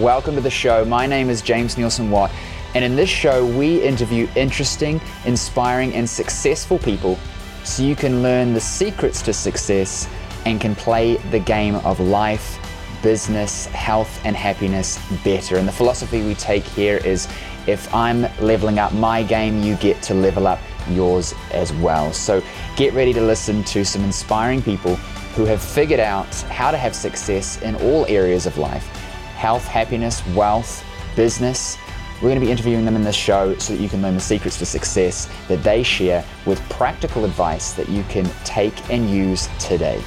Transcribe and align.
Welcome 0.00 0.34
to 0.36 0.40
the 0.40 0.48
show. 0.48 0.82
My 0.86 1.06
name 1.06 1.28
is 1.28 1.42
James 1.42 1.74
Neilson 1.74 2.08
Watt, 2.08 2.30
and 2.74 2.82
in 2.82 2.96
this 2.96 3.10
show, 3.10 3.44
we 3.44 3.82
interview 3.82 4.26
interesting, 4.34 4.98
inspiring, 5.26 5.92
and 5.92 6.08
successful 6.08 6.78
people 6.78 7.18
so 7.64 7.82
you 7.82 7.94
can 7.94 8.22
learn 8.22 8.54
the 8.54 8.60
secrets 8.62 9.20
to 9.20 9.34
success 9.34 10.08
and 10.46 10.58
can 10.58 10.74
play 10.74 11.16
the 11.30 11.38
game 11.38 11.74
of 11.74 12.00
life, 12.00 12.58
business, 13.02 13.66
health, 13.66 14.24
and 14.24 14.34
happiness 14.34 14.98
better. 15.22 15.58
And 15.58 15.68
the 15.68 15.72
philosophy 15.72 16.22
we 16.22 16.34
take 16.34 16.64
here 16.64 16.96
is 16.96 17.28
if 17.66 17.94
I'm 17.94 18.22
leveling 18.40 18.78
up 18.78 18.94
my 18.94 19.22
game, 19.22 19.62
you 19.62 19.76
get 19.76 20.00
to 20.04 20.14
level 20.14 20.46
up 20.46 20.60
yours 20.88 21.34
as 21.52 21.74
well. 21.74 22.10
So 22.14 22.42
get 22.74 22.94
ready 22.94 23.12
to 23.12 23.20
listen 23.20 23.62
to 23.64 23.84
some 23.84 24.02
inspiring 24.02 24.62
people 24.62 24.96
who 25.36 25.44
have 25.44 25.60
figured 25.62 26.00
out 26.00 26.34
how 26.48 26.70
to 26.70 26.78
have 26.78 26.96
success 26.96 27.60
in 27.60 27.74
all 27.74 28.06
areas 28.06 28.46
of 28.46 28.56
life 28.56 28.99
health, 29.40 29.66
happiness, 29.66 30.22
wealth, 30.34 30.84
business. 31.16 31.78
We're 32.16 32.28
going 32.28 32.38
to 32.38 32.44
be 32.44 32.52
interviewing 32.52 32.84
them 32.84 32.94
in 32.94 33.02
this 33.02 33.16
show 33.16 33.56
so 33.56 33.72
that 33.72 33.80
you 33.80 33.88
can 33.88 34.02
learn 34.02 34.14
the 34.14 34.20
secrets 34.20 34.58
to 34.58 34.66
success 34.66 35.30
that 35.48 35.62
they 35.62 35.82
share 35.82 36.22
with 36.44 36.60
practical 36.68 37.24
advice 37.24 37.72
that 37.72 37.88
you 37.88 38.02
can 38.10 38.28
take 38.44 38.90
and 38.90 39.08
use 39.08 39.48
today. 39.58 40.02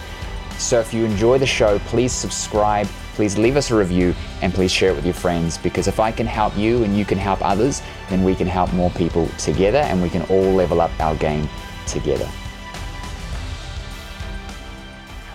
So 0.59 0.79
if 0.79 0.93
you 0.93 1.03
enjoy 1.03 1.39
the 1.39 1.47
show, 1.47 1.79
please 1.79 2.11
subscribe, 2.11 2.85
please 3.15 3.35
leave 3.35 3.57
us 3.57 3.71
a 3.71 3.75
review, 3.75 4.13
and 4.43 4.53
please 4.53 4.71
share 4.71 4.91
it 4.91 4.95
with 4.95 5.05
your 5.05 5.15
friends 5.15 5.57
because 5.57 5.87
if 5.87 5.99
I 5.99 6.11
can 6.11 6.27
help 6.27 6.55
you 6.55 6.83
and 6.83 6.95
you 6.95 7.03
can 7.03 7.17
help 7.17 7.43
others, 7.43 7.81
then 8.09 8.23
we 8.23 8.35
can 8.35 8.45
help 8.45 8.71
more 8.73 8.91
people 8.91 9.27
together 9.39 9.79
and 9.79 9.99
we 9.99 10.11
can 10.11 10.21
all 10.29 10.53
level 10.53 10.79
up 10.79 10.91
our 10.99 11.15
game 11.15 11.49
together. 11.87 12.29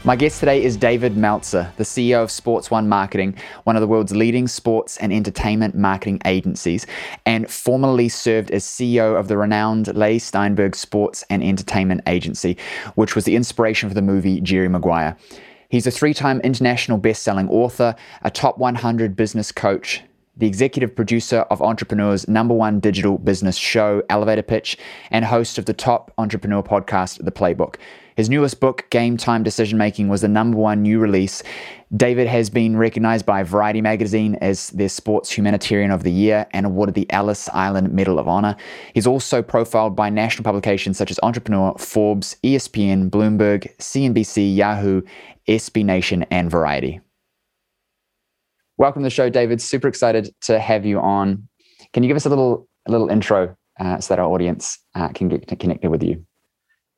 My 0.08 0.16
guest 0.16 0.40
today 0.40 0.64
is 0.64 0.78
David 0.78 1.18
Meltzer, 1.18 1.70
the 1.76 1.84
CEO 1.84 2.22
of 2.22 2.30
Sports 2.30 2.70
One 2.70 2.88
Marketing, 2.88 3.36
one 3.64 3.76
of 3.76 3.82
the 3.82 3.86
world's 3.86 4.16
leading 4.16 4.48
sports 4.48 4.96
and 4.96 5.12
entertainment 5.12 5.74
marketing 5.74 6.22
agencies, 6.24 6.86
and 7.26 7.50
formerly 7.50 8.08
served 8.08 8.50
as 8.50 8.64
CEO 8.64 9.20
of 9.20 9.28
the 9.28 9.36
renowned 9.36 9.94
Leigh 9.94 10.18
Steinberg 10.18 10.74
Sports 10.76 11.26
and 11.28 11.44
Entertainment 11.44 12.00
Agency, 12.06 12.56
which 12.94 13.14
was 13.14 13.26
the 13.26 13.36
inspiration 13.36 13.90
for 13.90 13.94
the 13.94 14.00
movie 14.00 14.40
Jerry 14.40 14.70
Maguire. 14.70 15.14
He's 15.68 15.86
a 15.86 15.90
three 15.90 16.14
time 16.14 16.40
international 16.40 16.96
best 16.96 17.22
selling 17.22 17.50
author, 17.50 17.94
a 18.22 18.30
top 18.30 18.56
100 18.56 19.14
business 19.14 19.52
coach, 19.52 20.02
the 20.38 20.46
executive 20.46 20.94
producer 20.94 21.40
of 21.50 21.60
Entrepreneur's 21.60 22.26
number 22.28 22.54
one 22.54 22.80
digital 22.80 23.18
business 23.18 23.56
show, 23.56 24.02
Elevator 24.08 24.42
Pitch, 24.42 24.78
and 25.10 25.24
host 25.24 25.58
of 25.58 25.66
the 25.66 25.74
top 25.74 26.12
entrepreneur 26.16 26.62
podcast, 26.62 27.22
The 27.22 27.32
Playbook. 27.32 27.76
His 28.18 28.28
newest 28.28 28.58
book, 28.58 28.84
Game 28.90 29.16
Time 29.16 29.44
Decision 29.44 29.78
Making, 29.78 30.08
was 30.08 30.22
the 30.22 30.28
number 30.28 30.58
one 30.58 30.82
new 30.82 30.98
release. 30.98 31.40
David 31.96 32.26
has 32.26 32.50
been 32.50 32.76
recognized 32.76 33.24
by 33.24 33.44
Variety 33.44 33.80
magazine 33.80 34.34
as 34.40 34.70
their 34.70 34.88
sports 34.88 35.30
humanitarian 35.30 35.92
of 35.92 36.02
the 36.02 36.10
year 36.10 36.44
and 36.50 36.66
awarded 36.66 36.96
the 36.96 37.08
Ellis 37.12 37.48
Island 37.50 37.92
Medal 37.92 38.18
of 38.18 38.26
Honor. 38.26 38.56
He's 38.92 39.06
also 39.06 39.40
profiled 39.40 39.94
by 39.94 40.10
national 40.10 40.42
publications 40.42 40.98
such 40.98 41.12
as 41.12 41.20
Entrepreneur, 41.22 41.76
Forbes, 41.78 42.34
ESPN, 42.42 43.08
Bloomberg, 43.08 43.72
CNBC, 43.76 44.52
Yahoo, 44.52 45.02
SB 45.46 45.84
Nation, 45.84 46.24
and 46.32 46.50
Variety. 46.50 47.00
Welcome 48.78 49.02
to 49.02 49.06
the 49.06 49.10
show, 49.10 49.30
David. 49.30 49.62
Super 49.62 49.86
excited 49.86 50.34
to 50.40 50.58
have 50.58 50.84
you 50.84 50.98
on. 50.98 51.48
Can 51.92 52.02
you 52.02 52.08
give 52.08 52.16
us 52.16 52.26
a 52.26 52.30
little 52.30 52.68
a 52.88 52.90
little 52.90 53.10
intro 53.10 53.56
uh, 53.78 54.00
so 54.00 54.12
that 54.12 54.18
our 54.20 54.28
audience 54.28 54.76
uh, 54.96 55.10
can 55.10 55.28
get 55.28 55.46
connected 55.60 55.92
with 55.92 56.02
you? 56.02 56.24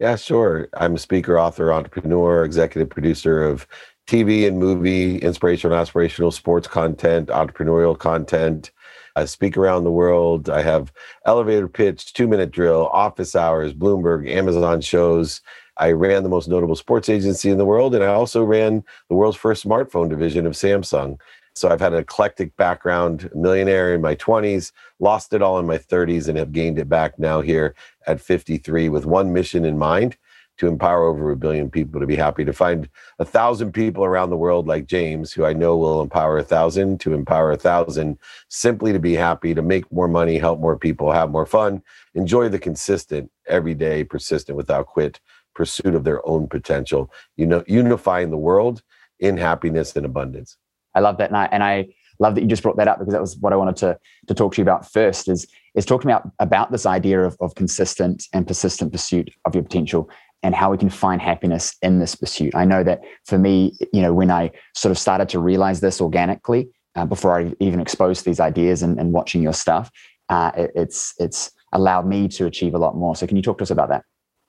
Yeah, 0.00 0.16
sure. 0.16 0.68
I'm 0.74 0.94
a 0.94 0.98
speaker, 0.98 1.38
author, 1.38 1.72
entrepreneur, 1.72 2.44
executive 2.44 2.88
producer 2.88 3.42
of 3.42 3.66
TV 4.06 4.46
and 4.48 4.58
movie, 4.58 5.18
inspirational 5.18 5.76
aspirational 5.76 6.32
sports 6.32 6.66
content, 6.66 7.28
entrepreneurial 7.28 7.98
content. 7.98 8.70
I 9.16 9.26
speak 9.26 9.56
around 9.56 9.84
the 9.84 9.90
world. 9.90 10.48
I 10.48 10.62
have 10.62 10.92
elevator 11.26 11.68
pitch, 11.68 12.14
two 12.14 12.26
minute 12.28 12.50
drill, 12.50 12.86
office 12.88 13.36
hours, 13.36 13.74
Bloomberg, 13.74 14.28
Amazon 14.30 14.80
shows. 14.80 15.42
I 15.76 15.92
ran 15.92 16.22
the 16.22 16.28
most 16.30 16.48
notable 16.48 16.76
sports 16.76 17.08
agency 17.08 17.50
in 17.50 17.58
the 17.58 17.64
world, 17.66 17.94
and 17.94 18.04
I 18.04 18.08
also 18.08 18.42
ran 18.44 18.84
the 19.08 19.14
world's 19.14 19.36
first 19.36 19.64
smartphone 19.64 20.08
division 20.08 20.46
of 20.46 20.52
Samsung. 20.54 21.18
So 21.54 21.68
I've 21.68 21.80
had 21.80 21.92
an 21.92 22.00
eclectic 22.00 22.56
background, 22.56 23.30
millionaire 23.34 23.94
in 23.94 24.00
my 24.00 24.14
20s, 24.14 24.72
lost 24.98 25.32
it 25.32 25.42
all 25.42 25.58
in 25.58 25.66
my 25.66 25.78
30s, 25.78 26.28
and 26.28 26.38
have 26.38 26.52
gained 26.52 26.78
it 26.78 26.88
back 26.88 27.18
now 27.18 27.40
here 27.40 27.74
at 28.06 28.20
53 28.20 28.88
with 28.88 29.04
one 29.04 29.32
mission 29.32 29.64
in 29.64 29.76
mind 29.76 30.16
to 30.60 30.68
empower 30.68 31.06
over 31.06 31.30
a 31.30 31.36
billion 31.36 31.70
people 31.70 32.00
to 32.00 32.06
be 32.06 32.16
happy, 32.16 32.44
to 32.44 32.52
find 32.52 32.88
a 33.18 33.24
thousand 33.24 33.72
people 33.72 34.04
around 34.04 34.28
the 34.28 34.36
world 34.36 34.68
like 34.68 34.86
James, 34.86 35.32
who 35.32 35.44
I 35.44 35.54
know 35.54 35.76
will 35.76 36.02
empower 36.02 36.36
a 36.36 36.44
thousand, 36.44 37.00
to 37.00 37.14
empower 37.14 37.50
a 37.50 37.56
thousand, 37.56 38.18
simply 38.48 38.92
to 38.92 38.98
be 38.98 39.14
happy, 39.14 39.54
to 39.54 39.62
make 39.62 39.90
more 39.90 40.06
money, 40.06 40.36
help 40.36 40.60
more 40.60 40.78
people, 40.78 41.12
have 41.12 41.30
more 41.30 41.46
fun, 41.46 41.82
enjoy 42.14 42.50
the 42.50 42.58
consistent, 42.58 43.30
everyday, 43.46 44.04
persistent, 44.04 44.54
without 44.54 44.86
quit 44.86 45.18
pursuit 45.54 45.94
of 45.94 46.04
their 46.04 46.26
own 46.28 46.46
potential, 46.46 47.10
you 47.36 47.46
know, 47.46 47.64
unifying 47.66 48.30
the 48.30 48.36
world 48.36 48.82
in 49.18 49.38
happiness 49.38 49.96
and 49.96 50.04
abundance. 50.04 50.58
I 50.94 51.00
love 51.00 51.18
that, 51.18 51.30
and 51.30 51.36
I, 51.36 51.48
and 51.52 51.62
I 51.62 51.88
love 52.18 52.34
that 52.34 52.42
you 52.42 52.46
just 52.46 52.62
brought 52.62 52.76
that 52.76 52.88
up 52.88 52.98
because 52.98 53.12
that 53.12 53.20
was 53.20 53.36
what 53.38 53.52
I 53.52 53.56
wanted 53.56 53.76
to 53.76 53.98
to 54.28 54.34
talk 54.34 54.54
to 54.54 54.60
you 54.60 54.64
about 54.64 54.90
first. 54.90 55.28
Is 55.28 55.46
is 55.74 55.84
talking 55.84 56.10
about 56.10 56.30
about 56.38 56.70
this 56.70 56.86
idea 56.86 57.22
of 57.22 57.36
of 57.40 57.54
consistent 57.54 58.24
and 58.32 58.46
persistent 58.46 58.92
pursuit 58.92 59.30
of 59.44 59.54
your 59.54 59.64
potential 59.64 60.10
and 60.42 60.54
how 60.54 60.70
we 60.70 60.78
can 60.78 60.90
find 60.90 61.20
happiness 61.20 61.76
in 61.82 61.98
this 61.98 62.14
pursuit. 62.14 62.54
I 62.54 62.64
know 62.64 62.82
that 62.82 63.02
for 63.26 63.38
me, 63.38 63.76
you 63.92 64.00
know, 64.00 64.14
when 64.14 64.30
I 64.30 64.50
sort 64.74 64.90
of 64.90 64.98
started 64.98 65.28
to 65.30 65.38
realize 65.38 65.80
this 65.80 66.00
organically 66.00 66.70
uh, 66.94 67.04
before 67.04 67.38
I 67.38 67.52
even 67.60 67.80
exposed 67.80 68.24
these 68.24 68.40
ideas 68.40 68.82
and, 68.82 68.98
and 68.98 69.12
watching 69.12 69.42
your 69.42 69.52
stuff, 69.52 69.90
uh, 70.28 70.50
it, 70.56 70.70
it's 70.74 71.14
it's 71.18 71.50
allowed 71.72 72.06
me 72.06 72.26
to 72.28 72.46
achieve 72.46 72.74
a 72.74 72.78
lot 72.78 72.96
more. 72.96 73.14
So 73.14 73.26
can 73.26 73.36
you 73.36 73.42
talk 73.42 73.58
to 73.58 73.62
us 73.62 73.70
about 73.70 73.90
that? 73.90 74.04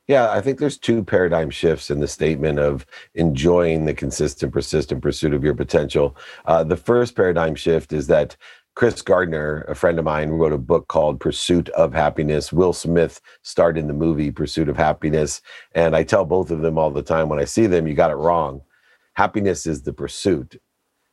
Yeah, 0.07 0.31
I 0.31 0.41
think 0.41 0.59
there's 0.59 0.77
two 0.77 1.03
paradigm 1.03 1.49
shifts 1.49 1.89
in 1.89 1.99
the 1.99 2.07
statement 2.07 2.59
of 2.59 2.85
enjoying 3.13 3.85
the 3.85 3.93
consistent, 3.93 4.51
persistent 4.51 5.01
pursuit 5.01 5.33
of 5.33 5.43
your 5.43 5.53
potential. 5.53 6.17
Uh, 6.45 6.63
the 6.63 6.75
first 6.75 7.15
paradigm 7.15 7.55
shift 7.55 7.93
is 7.93 8.07
that 8.07 8.35
Chris 8.75 9.01
Gardner, 9.01 9.61
a 9.67 9.75
friend 9.75 9.99
of 9.99 10.05
mine, 10.05 10.29
wrote 10.29 10.53
a 10.53 10.57
book 10.57 10.87
called 10.87 11.19
Pursuit 11.19 11.69
of 11.69 11.93
Happiness. 11.93 12.53
Will 12.53 12.73
Smith 12.73 13.21
starred 13.43 13.77
in 13.77 13.87
the 13.87 13.93
movie 13.93 14.31
Pursuit 14.31 14.69
of 14.69 14.77
Happiness. 14.77 15.41
And 15.73 15.95
I 15.95 16.03
tell 16.03 16.25
both 16.25 16.51
of 16.51 16.61
them 16.61 16.77
all 16.77 16.89
the 16.89 17.03
time 17.03 17.29
when 17.29 17.39
I 17.39 17.45
see 17.45 17.67
them, 17.67 17.85
you 17.87 17.93
got 17.93 18.11
it 18.11 18.15
wrong. 18.15 18.61
Happiness 19.13 19.67
is 19.67 19.83
the 19.83 19.93
pursuit. 19.93 20.59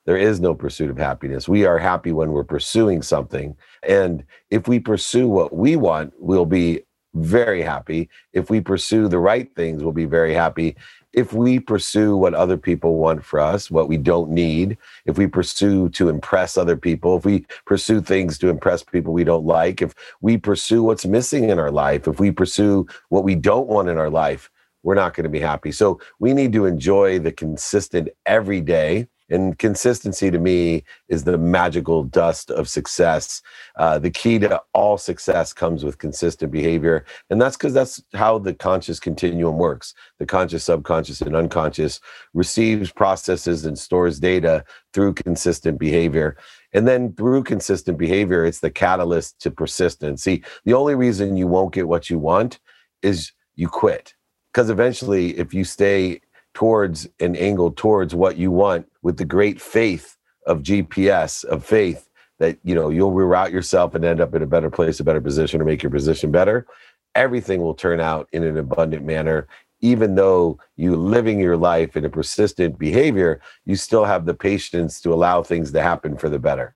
There 0.06 0.16
is 0.16 0.40
no 0.40 0.54
pursuit 0.54 0.88
of 0.88 0.96
happiness. 0.96 1.48
We 1.48 1.66
are 1.66 1.78
happy 1.78 2.12
when 2.12 2.32
we're 2.32 2.44
pursuing 2.44 3.02
something. 3.02 3.56
And 3.82 4.24
if 4.50 4.66
we 4.66 4.78
pursue 4.80 5.28
what 5.28 5.54
we 5.54 5.76
want, 5.76 6.14
we'll 6.18 6.46
be 6.46 6.84
very 7.22 7.62
happy. 7.62 8.08
If 8.32 8.50
we 8.50 8.60
pursue 8.60 9.08
the 9.08 9.18
right 9.18 9.54
things, 9.54 9.82
we'll 9.82 9.92
be 9.92 10.04
very 10.04 10.34
happy. 10.34 10.76
If 11.12 11.32
we 11.32 11.58
pursue 11.58 12.16
what 12.16 12.34
other 12.34 12.56
people 12.56 12.96
want 12.96 13.24
for 13.24 13.40
us, 13.40 13.70
what 13.70 13.88
we 13.88 13.96
don't 13.96 14.30
need, 14.30 14.76
if 15.06 15.16
we 15.16 15.26
pursue 15.26 15.88
to 15.90 16.08
impress 16.08 16.56
other 16.56 16.76
people, 16.76 17.16
if 17.16 17.24
we 17.24 17.46
pursue 17.64 18.00
things 18.00 18.38
to 18.38 18.48
impress 18.48 18.82
people 18.82 19.12
we 19.12 19.24
don't 19.24 19.46
like, 19.46 19.80
if 19.80 19.94
we 20.20 20.36
pursue 20.36 20.82
what's 20.82 21.06
missing 21.06 21.48
in 21.48 21.58
our 21.58 21.70
life, 21.70 22.06
if 22.06 22.20
we 22.20 22.30
pursue 22.30 22.86
what 23.08 23.24
we 23.24 23.34
don't 23.34 23.68
want 23.68 23.88
in 23.88 23.98
our 23.98 24.10
life, 24.10 24.50
we're 24.82 24.94
not 24.94 25.14
going 25.14 25.24
to 25.24 25.30
be 25.30 25.40
happy. 25.40 25.72
So 25.72 26.00
we 26.18 26.32
need 26.34 26.52
to 26.52 26.66
enjoy 26.66 27.18
the 27.18 27.32
consistent 27.32 28.08
everyday 28.26 29.08
and 29.30 29.58
consistency 29.58 30.30
to 30.30 30.38
me 30.38 30.84
is 31.08 31.24
the 31.24 31.36
magical 31.36 32.04
dust 32.04 32.50
of 32.50 32.68
success. 32.68 33.42
Uh, 33.76 33.98
the 33.98 34.10
key 34.10 34.38
to 34.38 34.62
all 34.72 34.96
success 34.96 35.52
comes 35.52 35.84
with 35.84 35.98
consistent 35.98 36.50
behavior. 36.50 37.04
And 37.28 37.40
that's 37.40 37.56
because 37.56 37.74
that's 37.74 38.02
how 38.14 38.38
the 38.38 38.54
conscious 38.54 38.98
continuum 38.98 39.58
works. 39.58 39.94
The 40.18 40.26
conscious, 40.26 40.64
subconscious, 40.64 41.20
and 41.20 41.36
unconscious 41.36 42.00
receives, 42.32 42.90
processes, 42.90 43.64
and 43.66 43.78
stores 43.78 44.18
data 44.18 44.64
through 44.94 45.14
consistent 45.14 45.78
behavior. 45.78 46.36
And 46.72 46.88
then 46.88 47.12
through 47.14 47.44
consistent 47.44 47.98
behavior, 47.98 48.44
it's 48.44 48.60
the 48.60 48.70
catalyst 48.70 49.40
to 49.40 49.50
persistence. 49.50 50.22
See, 50.22 50.42
the 50.64 50.74
only 50.74 50.94
reason 50.94 51.36
you 51.36 51.46
won't 51.46 51.74
get 51.74 51.88
what 51.88 52.08
you 52.08 52.18
want 52.18 52.60
is 53.02 53.32
you 53.56 53.68
quit. 53.68 54.14
Because 54.52 54.70
eventually, 54.70 55.36
if 55.38 55.52
you 55.52 55.64
stay 55.64 56.20
towards 56.58 57.06
and 57.20 57.36
angle 57.36 57.70
towards 57.70 58.16
what 58.16 58.36
you 58.36 58.50
want 58.50 58.84
with 59.02 59.16
the 59.16 59.24
great 59.24 59.60
faith 59.60 60.16
of 60.44 60.60
GPS, 60.60 61.44
of 61.44 61.64
faith 61.64 62.08
that 62.40 62.58
you 62.64 62.74
know 62.74 62.90
you'll 62.90 63.12
reroute 63.12 63.52
yourself 63.52 63.94
and 63.94 64.04
end 64.04 64.20
up 64.20 64.34
in 64.34 64.42
a 64.42 64.46
better 64.46 64.68
place, 64.68 64.98
a 64.98 65.04
better 65.04 65.20
position, 65.20 65.60
or 65.60 65.64
make 65.64 65.84
your 65.84 65.92
position 65.92 66.32
better. 66.32 66.66
Everything 67.14 67.62
will 67.62 67.74
turn 67.74 68.00
out 68.00 68.28
in 68.32 68.42
an 68.42 68.56
abundant 68.56 69.04
manner. 69.04 69.46
Even 69.82 70.16
though 70.16 70.58
you 70.74 70.96
living 70.96 71.38
your 71.38 71.56
life 71.56 71.96
in 71.96 72.04
a 72.04 72.10
persistent 72.10 72.76
behavior, 72.76 73.40
you 73.64 73.76
still 73.76 74.04
have 74.04 74.26
the 74.26 74.34
patience 74.34 75.00
to 75.02 75.14
allow 75.14 75.44
things 75.44 75.70
to 75.70 75.80
happen 75.80 76.16
for 76.16 76.28
the 76.28 76.40
better. 76.40 76.74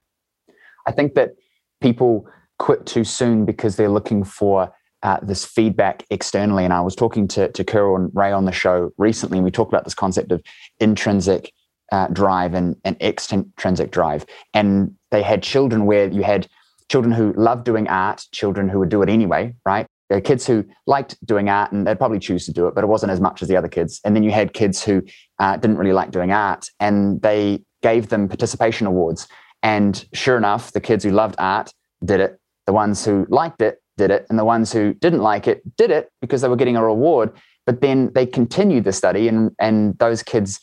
I 0.87 0.93
think 0.93 1.13
that 1.15 1.35
people 1.81 2.25
quit 2.57 2.85
too 2.85 3.03
soon 3.03 3.43
because 3.43 3.75
they're 3.75 3.89
looking 3.89 4.23
for 4.23 4.73
uh, 5.03 5.19
this 5.21 5.45
feedback 5.45 6.05
externally. 6.09 6.63
And 6.63 6.73
I 6.73 6.81
was 6.81 6.95
talking 6.95 7.27
to, 7.29 7.51
to 7.51 7.63
Carol 7.63 7.95
and 7.95 8.09
Ray 8.13 8.31
on 8.31 8.45
the 8.45 8.51
show 8.51 8.91
recently, 8.97 9.37
and 9.37 9.45
we 9.45 9.51
talked 9.51 9.71
about 9.71 9.83
this 9.83 9.93
concept 9.93 10.31
of 10.31 10.41
intrinsic 10.79 11.53
uh, 11.91 12.07
drive 12.07 12.53
and, 12.53 12.75
and 12.83 12.99
extrinsic 13.01 13.91
drive. 13.91 14.25
And 14.53 14.95
they 15.11 15.21
had 15.21 15.43
children 15.43 15.85
where 15.85 16.07
you 16.07 16.23
had 16.23 16.47
children 16.89 17.13
who 17.13 17.33
loved 17.33 17.65
doing 17.65 17.87
art, 17.87 18.25
children 18.31 18.69
who 18.69 18.79
would 18.79 18.89
do 18.89 19.01
it 19.01 19.09
anyway, 19.09 19.53
right? 19.65 19.85
There 20.09 20.21
kids 20.21 20.45
who 20.45 20.65
liked 20.85 21.23
doing 21.25 21.49
art 21.49 21.71
and 21.71 21.87
they'd 21.87 21.97
probably 21.97 22.19
choose 22.19 22.45
to 22.45 22.53
do 22.53 22.67
it, 22.67 22.75
but 22.75 22.83
it 22.83 22.87
wasn't 22.87 23.11
as 23.11 23.19
much 23.19 23.41
as 23.41 23.47
the 23.47 23.57
other 23.57 23.67
kids. 23.67 23.99
And 24.05 24.15
then 24.15 24.23
you 24.23 24.31
had 24.31 24.53
kids 24.53 24.83
who 24.83 25.01
uh, 25.39 25.57
didn't 25.57 25.77
really 25.77 25.93
like 25.93 26.11
doing 26.11 26.31
art 26.31 26.69
and 26.79 27.21
they 27.21 27.63
gave 27.81 28.09
them 28.09 28.27
participation 28.27 28.87
awards. 28.87 29.27
And 29.61 30.05
sure 30.13 30.37
enough, 30.37 30.71
the 30.71 30.81
kids 30.81 31.03
who 31.03 31.11
loved 31.11 31.35
art 31.39 31.73
did 32.03 32.19
it. 32.19 32.39
The 32.67 32.73
ones 32.73 33.03
who 33.03 33.25
liked 33.29 33.61
it 33.61 33.82
did 33.97 34.11
it. 34.11 34.25
And 34.29 34.37
the 34.37 34.45
ones 34.45 34.71
who 34.71 34.93
didn't 34.93 35.21
like 35.21 35.47
it 35.47 35.61
did 35.77 35.91
it 35.91 36.11
because 36.21 36.41
they 36.41 36.47
were 36.47 36.55
getting 36.55 36.75
a 36.75 36.83
reward. 36.83 37.31
But 37.65 37.81
then 37.81 38.11
they 38.13 38.25
continued 38.25 38.83
the 38.83 38.91
study 38.91 39.27
and, 39.27 39.51
and 39.59 39.97
those 39.99 40.23
kids 40.23 40.59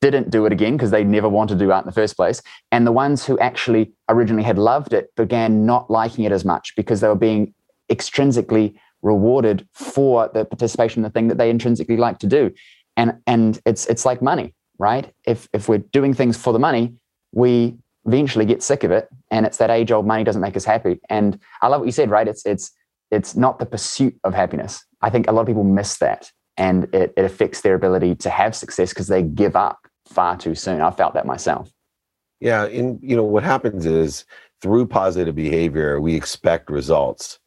didn't 0.00 0.30
do 0.30 0.46
it 0.46 0.52
again 0.52 0.76
because 0.76 0.90
they 0.90 1.04
never 1.04 1.28
wanted 1.28 1.58
to 1.58 1.64
do 1.64 1.72
art 1.72 1.84
in 1.84 1.88
the 1.88 1.92
first 1.92 2.16
place. 2.16 2.42
And 2.70 2.86
the 2.86 2.92
ones 2.92 3.24
who 3.24 3.38
actually 3.38 3.92
originally 4.08 4.42
had 4.44 4.58
loved 4.58 4.92
it 4.92 5.14
began 5.16 5.66
not 5.66 5.90
liking 5.90 6.24
it 6.24 6.32
as 6.32 6.44
much 6.44 6.74
because 6.76 7.00
they 7.00 7.08
were 7.08 7.14
being 7.14 7.54
extrinsically 7.90 8.74
rewarded 9.02 9.66
for 9.72 10.30
the 10.32 10.44
participation 10.44 11.00
in 11.00 11.02
the 11.04 11.10
thing 11.10 11.28
that 11.28 11.38
they 11.38 11.50
intrinsically 11.50 11.96
like 11.96 12.18
to 12.18 12.26
do. 12.26 12.52
And 12.96 13.14
and 13.26 13.60
it's 13.66 13.86
it's 13.86 14.04
like 14.04 14.22
money, 14.22 14.54
right? 14.78 15.12
If 15.26 15.48
if 15.52 15.68
we're 15.68 15.78
doing 15.78 16.14
things 16.14 16.36
for 16.36 16.52
the 16.52 16.58
money, 16.58 16.94
we 17.32 17.76
eventually 18.06 18.44
get 18.44 18.62
sick 18.62 18.84
of 18.84 18.90
it. 18.90 19.08
And 19.30 19.46
it's 19.46 19.58
that 19.58 19.70
age 19.70 19.92
old 19.92 20.06
money 20.06 20.24
doesn't 20.24 20.42
make 20.42 20.56
us 20.56 20.64
happy. 20.64 21.00
And 21.08 21.38
I 21.62 21.68
love 21.68 21.80
what 21.80 21.86
you 21.86 21.92
said, 21.92 22.10
right? 22.10 22.28
It's 22.28 22.44
it's 22.46 22.72
it's 23.10 23.36
not 23.36 23.58
the 23.58 23.66
pursuit 23.66 24.18
of 24.24 24.34
happiness. 24.34 24.84
I 25.00 25.10
think 25.10 25.28
a 25.28 25.32
lot 25.32 25.42
of 25.42 25.46
people 25.46 25.64
miss 25.64 25.98
that 25.98 26.30
and 26.56 26.84
it, 26.94 27.12
it 27.16 27.24
affects 27.24 27.60
their 27.60 27.74
ability 27.74 28.14
to 28.16 28.30
have 28.30 28.54
success 28.56 28.90
because 28.90 29.08
they 29.08 29.22
give 29.22 29.56
up 29.56 29.78
far 30.06 30.36
too 30.36 30.54
soon. 30.54 30.80
I 30.80 30.90
felt 30.90 31.14
that 31.14 31.26
myself. 31.26 31.72
Yeah, 32.40 32.64
and 32.66 32.98
you 33.02 33.16
know 33.16 33.24
what 33.24 33.42
happens 33.42 33.86
is 33.86 34.24
through 34.60 34.86
positive 34.86 35.34
behavior, 35.34 36.00
we 36.00 36.14
expect 36.14 36.70
results. 36.70 37.38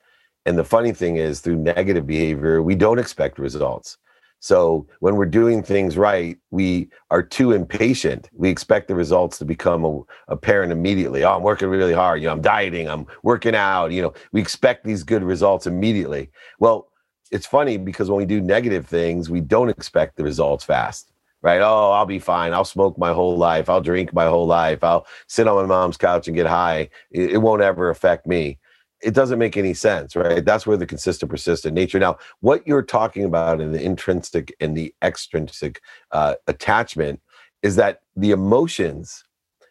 And 0.45 0.57
the 0.57 0.63
funny 0.63 0.93
thing 0.93 1.17
is, 1.17 1.41
through 1.41 1.57
negative 1.57 2.07
behavior, 2.07 2.61
we 2.61 2.75
don't 2.75 2.99
expect 2.99 3.37
results. 3.39 3.97
So 4.39 4.87
when 4.99 5.15
we're 5.15 5.25
doing 5.25 5.61
things 5.61 5.97
right, 5.97 6.37
we 6.51 6.89
are 7.11 7.21
too 7.21 7.51
impatient. 7.51 8.29
We 8.33 8.49
expect 8.49 8.87
the 8.87 8.95
results 8.95 9.37
to 9.39 9.45
become 9.45 10.03
apparent 10.27 10.71
immediately. 10.71 11.23
Oh, 11.23 11.35
I'm 11.35 11.43
working 11.43 11.67
really 11.67 11.93
hard. 11.93 12.21
You 12.21 12.27
know, 12.27 12.33
I'm 12.33 12.41
dieting. 12.41 12.89
I'm 12.89 13.05
working 13.23 13.55
out. 13.55 13.91
You 13.91 14.01
know, 14.01 14.13
we 14.31 14.41
expect 14.41 14.85
these 14.85 15.03
good 15.03 15.23
results 15.23 15.67
immediately. 15.67 16.29
Well, 16.59 16.89
it's 17.31 17.45
funny 17.45 17.77
because 17.77 18.09
when 18.09 18.17
we 18.17 18.25
do 18.25 18.41
negative 18.41 18.87
things, 18.87 19.29
we 19.29 19.41
don't 19.41 19.69
expect 19.69 20.15
the 20.15 20.23
results 20.23 20.63
fast 20.63 21.11
right? 21.41 21.61
Oh, 21.61 21.91
I'll 21.91 22.05
be 22.05 22.19
fine. 22.19 22.53
I'll 22.53 22.65
smoke 22.65 22.97
my 22.97 23.13
whole 23.13 23.37
life. 23.37 23.69
I'll 23.69 23.81
drink 23.81 24.13
my 24.13 24.25
whole 24.25 24.45
life. 24.45 24.83
I'll 24.83 25.07
sit 25.27 25.47
on 25.47 25.55
my 25.55 25.65
mom's 25.65 25.97
couch 25.97 26.27
and 26.27 26.35
get 26.35 26.47
high. 26.47 26.89
It, 27.11 27.31
it, 27.31 27.37
won't 27.37 27.61
ever 27.61 27.89
affect 27.89 28.27
me. 28.27 28.59
It 29.01 29.13
doesn't 29.13 29.39
make 29.39 29.57
any 29.57 29.73
sense, 29.73 30.15
right? 30.15 30.43
That's 30.43 30.67
where 30.67 30.77
the 30.77 30.85
consistent, 30.85 31.31
persistent 31.31 31.73
nature. 31.73 31.99
Now, 31.99 32.17
what 32.41 32.67
you're 32.67 32.83
talking 32.83 33.23
about 33.23 33.61
in 33.61 33.71
the 33.71 33.81
intrinsic 33.81 34.53
and 34.59 34.75
the 34.75 34.93
extrinsic 35.01 35.81
uh, 36.11 36.35
attachment 36.47 37.21
is 37.63 37.75
that 37.77 38.01
the 38.15 38.31
emotions, 38.31 39.23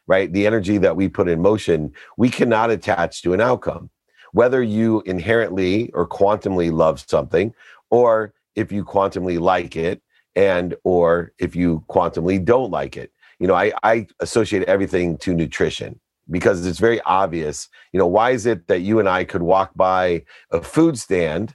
right? 0.06 0.32
The 0.32 0.46
energy 0.46 0.78
that 0.78 0.96
we 0.96 1.08
put 1.08 1.28
in 1.28 1.42
motion, 1.42 1.92
we 2.16 2.30
cannot 2.30 2.70
attach 2.70 3.22
to 3.22 3.34
an 3.34 3.40
outcome. 3.40 3.90
Whether 4.32 4.62
you 4.62 5.02
inherently 5.06 5.90
or 5.92 6.06
quantumly 6.06 6.72
love 6.72 7.04
something, 7.06 7.54
or 7.90 8.34
if 8.54 8.72
you 8.72 8.84
quantumly 8.84 9.40
like 9.40 9.76
it, 9.76 10.02
and 10.38 10.76
or 10.84 11.32
if 11.38 11.56
you 11.56 11.84
quantumly 11.88 12.42
don't 12.42 12.70
like 12.70 12.96
it 12.96 13.12
you 13.38 13.46
know 13.46 13.54
i 13.54 13.72
i 13.82 14.06
associate 14.20 14.62
everything 14.64 15.19
to 15.19 15.34
nutrition 15.34 15.98
because 16.30 16.66
it's 16.66 16.78
very 16.78 17.00
obvious 17.02 17.69
you 17.92 17.98
know 17.98 18.06
why 18.06 18.30
is 18.30 18.46
it 18.46 18.66
that 18.69 18.80
you 18.80 18.98
and 18.98 19.08
i 19.08 19.25
could 19.25 19.42
walk 19.42 19.70
by 19.75 20.22
a 20.52 20.62
food 20.62 20.98
stand 20.98 21.54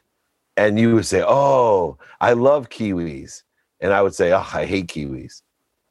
and 0.58 0.80
you 0.80 0.96
would 0.96 1.06
say 1.06 1.24
oh 1.26 1.98
i 2.22 2.34
love 2.34 2.70
kiwis. 2.70 3.44
And 3.80 3.94
i 3.94 4.02
would 4.02 4.16
say 4.16 4.32
oh 4.32 4.48
i 4.54 4.66
hate 4.66 4.88
kiwis. 4.88 5.42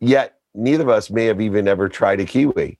Yet 0.00 0.38
neither 0.54 0.84
of 0.84 0.90
us 0.90 1.10
may 1.10 1.26
have 1.26 1.40
even 1.40 1.68
ever 1.68 1.88
tried 1.88 2.20
a 2.20 2.24
kiwi 2.24 2.78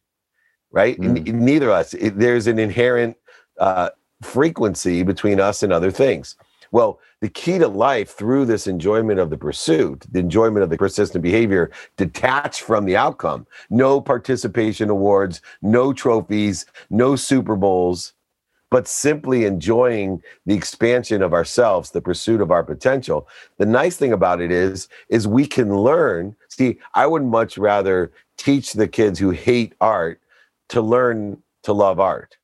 right? 0.72 0.98
Mm. 0.98 1.26
neither 1.34 1.66
of 1.66 1.74
us. 1.74 1.94
It, 1.94 2.18
there's 2.18 2.46
an 2.46 2.58
inherent 2.58 3.16
uh, 3.58 3.90
frequency 4.22 5.02
between 5.02 5.38
us 5.38 5.62
and 5.62 5.72
other 5.72 5.90
things 5.90 6.34
well, 6.72 6.98
the 7.20 7.28
key 7.28 7.58
to 7.58 7.68
life 7.68 8.10
through 8.10 8.46
this 8.46 8.66
enjoyment 8.66 9.20
of 9.20 9.30
the 9.30 9.36
pursuit, 9.36 10.04
the 10.10 10.18
enjoyment 10.18 10.64
of 10.64 10.70
the 10.70 10.78
persistent 10.78 11.22
behavior, 11.22 11.70
detached 11.96 12.62
from 12.62 12.86
the 12.86 12.96
outcome, 12.96 13.46
no 13.70 14.00
participation 14.00 14.90
awards, 14.90 15.40
no 15.60 15.92
trophies, 15.92 16.66
no 16.90 17.14
Super 17.14 17.54
Bowls, 17.54 18.14
but 18.70 18.88
simply 18.88 19.44
enjoying 19.44 20.22
the 20.46 20.54
expansion 20.54 21.22
of 21.22 21.34
ourselves, 21.34 21.90
the 21.90 22.00
pursuit 22.00 22.40
of 22.40 22.50
our 22.50 22.64
potential. 22.64 23.28
The 23.58 23.66
nice 23.66 23.98
thing 23.98 24.14
about 24.14 24.40
it 24.40 24.50
is, 24.50 24.88
is 25.10 25.28
we 25.28 25.46
can 25.46 25.76
learn. 25.76 26.34
See, 26.48 26.78
I 26.94 27.06
would 27.06 27.22
much 27.22 27.58
rather 27.58 28.10
teach 28.38 28.72
the 28.72 28.88
kids 28.88 29.18
who 29.18 29.28
hate 29.28 29.74
art 29.80 30.20
to 30.70 30.80
learn 30.80 31.42
to 31.64 31.74
love 31.74 32.00
art, 32.00 32.38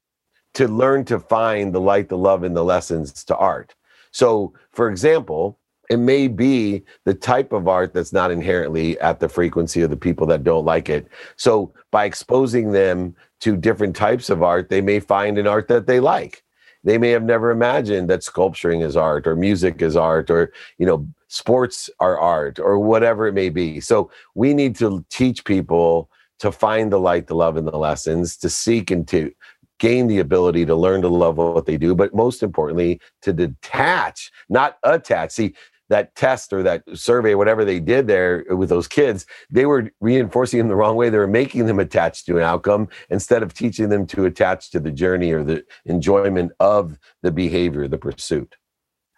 to 0.52 0.68
learn 0.68 1.06
to 1.06 1.18
find 1.18 1.74
the 1.74 1.80
light, 1.80 2.10
the 2.10 2.18
love, 2.18 2.42
and 2.42 2.54
the 2.54 2.62
lessons 2.62 3.24
to 3.24 3.34
art. 3.34 3.74
So, 4.12 4.52
for 4.72 4.90
example, 4.90 5.58
it 5.88 5.98
may 5.98 6.28
be 6.28 6.82
the 7.04 7.14
type 7.14 7.52
of 7.52 7.66
art 7.66 7.94
that's 7.94 8.12
not 8.12 8.30
inherently 8.30 8.98
at 9.00 9.20
the 9.20 9.28
frequency 9.28 9.80
of 9.80 9.90
the 9.90 9.96
people 9.96 10.26
that 10.26 10.44
don't 10.44 10.64
like 10.64 10.88
it. 10.88 11.08
So, 11.36 11.72
by 11.90 12.04
exposing 12.04 12.72
them 12.72 13.14
to 13.40 13.56
different 13.56 13.96
types 13.96 14.30
of 14.30 14.42
art, 14.42 14.68
they 14.68 14.80
may 14.80 15.00
find 15.00 15.38
an 15.38 15.46
art 15.46 15.68
that 15.68 15.86
they 15.86 16.00
like. 16.00 16.42
They 16.84 16.98
may 16.98 17.10
have 17.10 17.24
never 17.24 17.50
imagined 17.50 18.08
that 18.10 18.22
sculpturing 18.22 18.82
is 18.82 18.96
art 18.96 19.26
or 19.26 19.34
music 19.34 19.82
is 19.82 19.96
art 19.96 20.30
or, 20.30 20.52
you 20.78 20.86
know, 20.86 21.06
sports 21.28 21.90
are 22.00 22.18
art 22.18 22.58
or 22.58 22.78
whatever 22.78 23.26
it 23.26 23.32
may 23.32 23.48
be. 23.48 23.80
So, 23.80 24.10
we 24.34 24.54
need 24.54 24.76
to 24.76 25.04
teach 25.10 25.44
people 25.44 26.10
to 26.38 26.52
find 26.52 26.92
the 26.92 27.00
light, 27.00 27.26
the 27.26 27.34
love, 27.34 27.56
and 27.56 27.66
the 27.66 27.76
lessons, 27.76 28.36
to 28.36 28.48
seek 28.48 28.90
and 28.90 29.08
to 29.08 29.32
gain 29.78 30.06
the 30.06 30.18
ability 30.18 30.66
to 30.66 30.74
learn 30.74 31.02
to 31.02 31.08
love 31.08 31.36
what 31.36 31.66
they 31.66 31.76
do, 31.76 31.94
but 31.94 32.14
most 32.14 32.42
importantly, 32.42 33.00
to 33.22 33.32
detach, 33.32 34.30
not 34.48 34.78
attach. 34.82 35.32
See, 35.32 35.54
that 35.88 36.14
test 36.14 36.52
or 36.52 36.62
that 36.62 36.82
survey, 36.94 37.34
whatever 37.34 37.64
they 37.64 37.80
did 37.80 38.06
there 38.06 38.44
with 38.50 38.68
those 38.68 38.86
kids, 38.86 39.26
they 39.50 39.66
were 39.66 39.90
reinforcing 40.00 40.58
them 40.58 40.68
the 40.68 40.76
wrong 40.76 40.96
way. 40.96 41.08
They 41.08 41.18
were 41.18 41.26
making 41.26 41.66
them 41.66 41.78
attached 41.78 42.26
to 42.26 42.36
an 42.36 42.42
outcome 42.42 42.88
instead 43.10 43.42
of 43.42 43.54
teaching 43.54 43.88
them 43.88 44.06
to 44.08 44.26
attach 44.26 44.70
to 44.72 44.80
the 44.80 44.90
journey 44.90 45.32
or 45.32 45.42
the 45.42 45.64
enjoyment 45.86 46.52
of 46.60 46.98
the 47.22 47.30
behavior, 47.30 47.88
the 47.88 47.98
pursuit. 47.98 48.56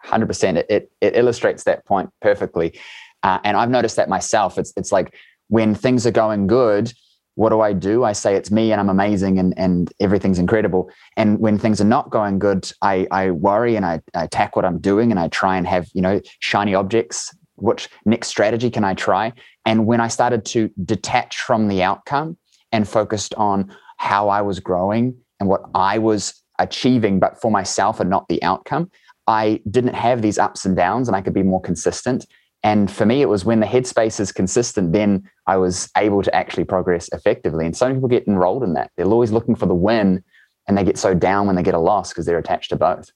100%. 0.07 0.65
It, 0.69 0.91
it, 1.01 1.17
illustrates 1.17 1.65
that 1.65 1.85
point 1.85 2.11
perfectly. 2.23 2.79
Uh, 3.23 3.39
and 3.45 3.57
I've 3.57 3.71
noticed 3.71 3.97
that 3.97 4.09
myself. 4.09 4.57
It's, 4.57 4.73
it's 4.77 4.93
like 4.93 5.15
when 5.49 5.75
things 5.75 6.07
are 6.07 6.13
going 6.13 6.47
good, 6.47 6.93
what 7.41 7.49
do 7.49 7.63
I 7.63 7.73
do? 7.73 8.05
I 8.05 8.13
say 8.13 8.35
it's 8.35 8.51
me 8.51 8.71
and 8.71 8.79
I'm 8.79 8.91
amazing 8.91 9.39
and, 9.39 9.59
and 9.59 9.91
everything's 9.99 10.39
incredible. 10.39 10.91
And 11.17 11.39
when 11.39 11.59
things 11.59 11.81
are 11.81 11.87
not 11.87 12.11
going 12.11 12.39
good, 12.39 12.71
I, 12.83 13.07
I 13.11 13.31
worry 13.31 13.77
and 13.77 13.87
I, 13.87 14.03
I 14.15 14.25
attack 14.25 14.57
what 14.57 14.67
I'm 14.67 14.79
doing 14.79 15.11
and 15.11 15.19
I 15.19 15.29
try 15.29 15.57
and 15.57 15.67
have, 15.67 15.89
you 15.95 16.03
know, 16.03 16.21
shiny 16.41 16.75
objects. 16.75 17.35
Which 17.55 17.89
next 18.05 18.29
strategy 18.29 18.69
can 18.69 18.85
I 18.85 18.93
try? 18.93 19.33
And 19.65 19.87
when 19.87 20.03
I 20.03 20.09
started 20.09 20.45
to 20.53 20.69
detach 20.85 21.39
from 21.39 21.69
the 21.69 21.83
outcome 21.83 22.37
and 22.73 22.87
focused 22.87 23.33
on 23.37 23.75
how 23.97 24.29
I 24.29 24.43
was 24.43 24.61
growing 24.61 25.17
and 25.39 25.49
what 25.49 25.63
I 25.75 25.97
was 25.97 26.35
achieving, 26.59 27.21
but 27.21 27.41
for 27.41 27.51
myself 27.51 28.01
and 28.01 28.11
not 28.11 28.29
the 28.29 28.43
outcome, 28.43 28.91
I 29.27 29.63
didn't 29.71 29.95
have 29.95 30.21
these 30.21 30.37
ups 30.37 30.67
and 30.67 30.77
downs 30.77 31.09
and 31.09 31.17
I 31.17 31.23
could 31.23 31.33
be 31.33 31.43
more 31.43 31.63
consistent. 31.63 32.27
And 32.63 32.91
for 32.91 33.07
me, 33.07 33.23
it 33.23 33.29
was 33.29 33.45
when 33.45 33.61
the 33.61 33.67
headspace 33.67 34.21
is 34.21 34.33
consistent, 34.33 34.93
then 34.93 35.29
I 35.47 35.57
was 35.57 35.89
able 35.97 36.23
to 36.23 36.35
actually 36.35 36.65
progress 36.65 37.09
effectively. 37.13 37.65
And 37.65 37.77
some 37.77 37.95
people 37.95 38.09
get 38.09 38.29
enrolled 38.29 38.63
in 38.63 38.75
that. 38.75 38.91
They're 38.97 39.07
always 39.07 39.33
looking 39.33 39.55
for 39.55 39.67
the 39.67 39.75
win 39.75 40.23
and 40.69 40.77
they 40.77 40.85
get 40.85 40.99
so 40.99 41.15
down 41.15 41.47
when 41.47 41.57
they 41.57 41.63
get 41.63 41.75
a 41.75 41.79
loss 41.79 42.11
because 42.11 42.27
they're 42.27 42.39
attached 42.39 42.71
to 42.71 42.77
both. 42.77 43.11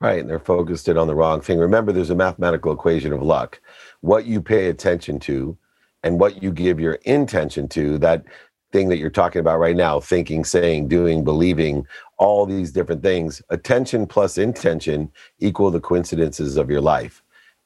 Right. 0.00 0.20
And 0.20 0.30
they're 0.30 0.38
focused 0.38 0.88
in 0.88 0.96
on 0.96 1.06
the 1.06 1.14
wrong 1.14 1.40
thing. 1.40 1.58
Remember, 1.58 1.92
there's 1.92 2.10
a 2.10 2.14
mathematical 2.14 2.72
equation 2.72 3.12
of 3.12 3.22
luck. 3.22 3.60
What 4.00 4.26
you 4.26 4.40
pay 4.40 4.68
attention 4.68 5.18
to 5.20 5.56
and 6.02 6.18
what 6.18 6.42
you 6.42 6.52
give 6.52 6.80
your 6.80 6.94
intention 7.04 7.68
to, 7.68 7.98
that 7.98 8.24
thing 8.72 8.88
that 8.88 8.98
you're 8.98 9.10
talking 9.10 9.40
about 9.40 9.58
right 9.58 9.76
now 9.76 10.00
thinking, 10.00 10.44
saying, 10.44 10.88
doing, 10.88 11.22
believing, 11.22 11.86
all 12.16 12.46
these 12.46 12.72
different 12.72 13.02
things 13.02 13.42
attention 13.50 14.06
plus 14.06 14.38
intention 14.38 15.10
equal 15.38 15.70
the 15.70 15.80
coincidences 15.80 16.56
of 16.56 16.70
your 16.70 16.80
life. 16.80 17.22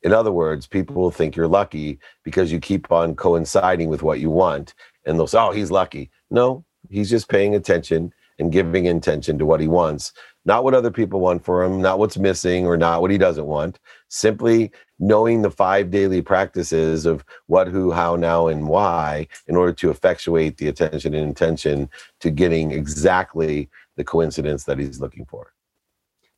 In 0.06 0.12
other 0.12 0.30
words, 0.30 0.68
people 0.68 0.94
will 0.94 1.10
think 1.10 1.34
you're 1.34 1.48
lucky 1.48 1.98
because 2.22 2.52
you 2.52 2.60
keep 2.60 2.92
on 2.92 3.16
coinciding 3.16 3.88
with 3.88 4.04
what 4.04 4.20
you 4.20 4.30
want. 4.30 4.72
And 5.04 5.18
they'll 5.18 5.26
say, 5.26 5.40
oh, 5.40 5.50
he's 5.50 5.72
lucky. 5.72 6.12
No, 6.30 6.64
he's 6.88 7.10
just 7.10 7.28
paying 7.28 7.56
attention 7.56 8.12
and 8.38 8.52
giving 8.52 8.84
intention 8.84 9.36
to 9.36 9.44
what 9.44 9.58
he 9.58 9.66
wants, 9.66 10.12
not 10.44 10.62
what 10.62 10.74
other 10.74 10.92
people 10.92 11.18
want 11.18 11.44
for 11.44 11.64
him, 11.64 11.82
not 11.82 11.98
what's 11.98 12.16
missing 12.16 12.66
or 12.66 12.76
not 12.76 13.00
what 13.00 13.10
he 13.10 13.18
doesn't 13.18 13.46
want, 13.46 13.80
simply 14.08 14.70
knowing 15.00 15.42
the 15.42 15.50
five 15.50 15.90
daily 15.90 16.22
practices 16.22 17.04
of 17.04 17.24
what, 17.46 17.66
who, 17.66 17.90
how, 17.90 18.14
now, 18.14 18.46
and 18.46 18.68
why 18.68 19.26
in 19.48 19.56
order 19.56 19.72
to 19.72 19.90
effectuate 19.90 20.58
the 20.58 20.68
attention 20.68 21.14
and 21.14 21.26
intention 21.26 21.90
to 22.20 22.30
getting 22.30 22.70
exactly 22.70 23.68
the 23.96 24.04
coincidence 24.04 24.62
that 24.64 24.78
he's 24.78 25.00
looking 25.00 25.24
for. 25.24 25.52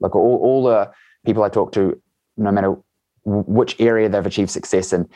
Look, 0.00 0.16
all, 0.16 0.38
all 0.42 0.62
the 0.62 0.90
people 1.26 1.42
I 1.42 1.50
talk 1.50 1.72
to, 1.72 2.00
no 2.38 2.50
matter 2.50 2.74
which 3.28 3.76
area 3.80 4.08
they've 4.08 4.24
achieved 4.24 4.50
success 4.50 4.92
in, 4.92 5.08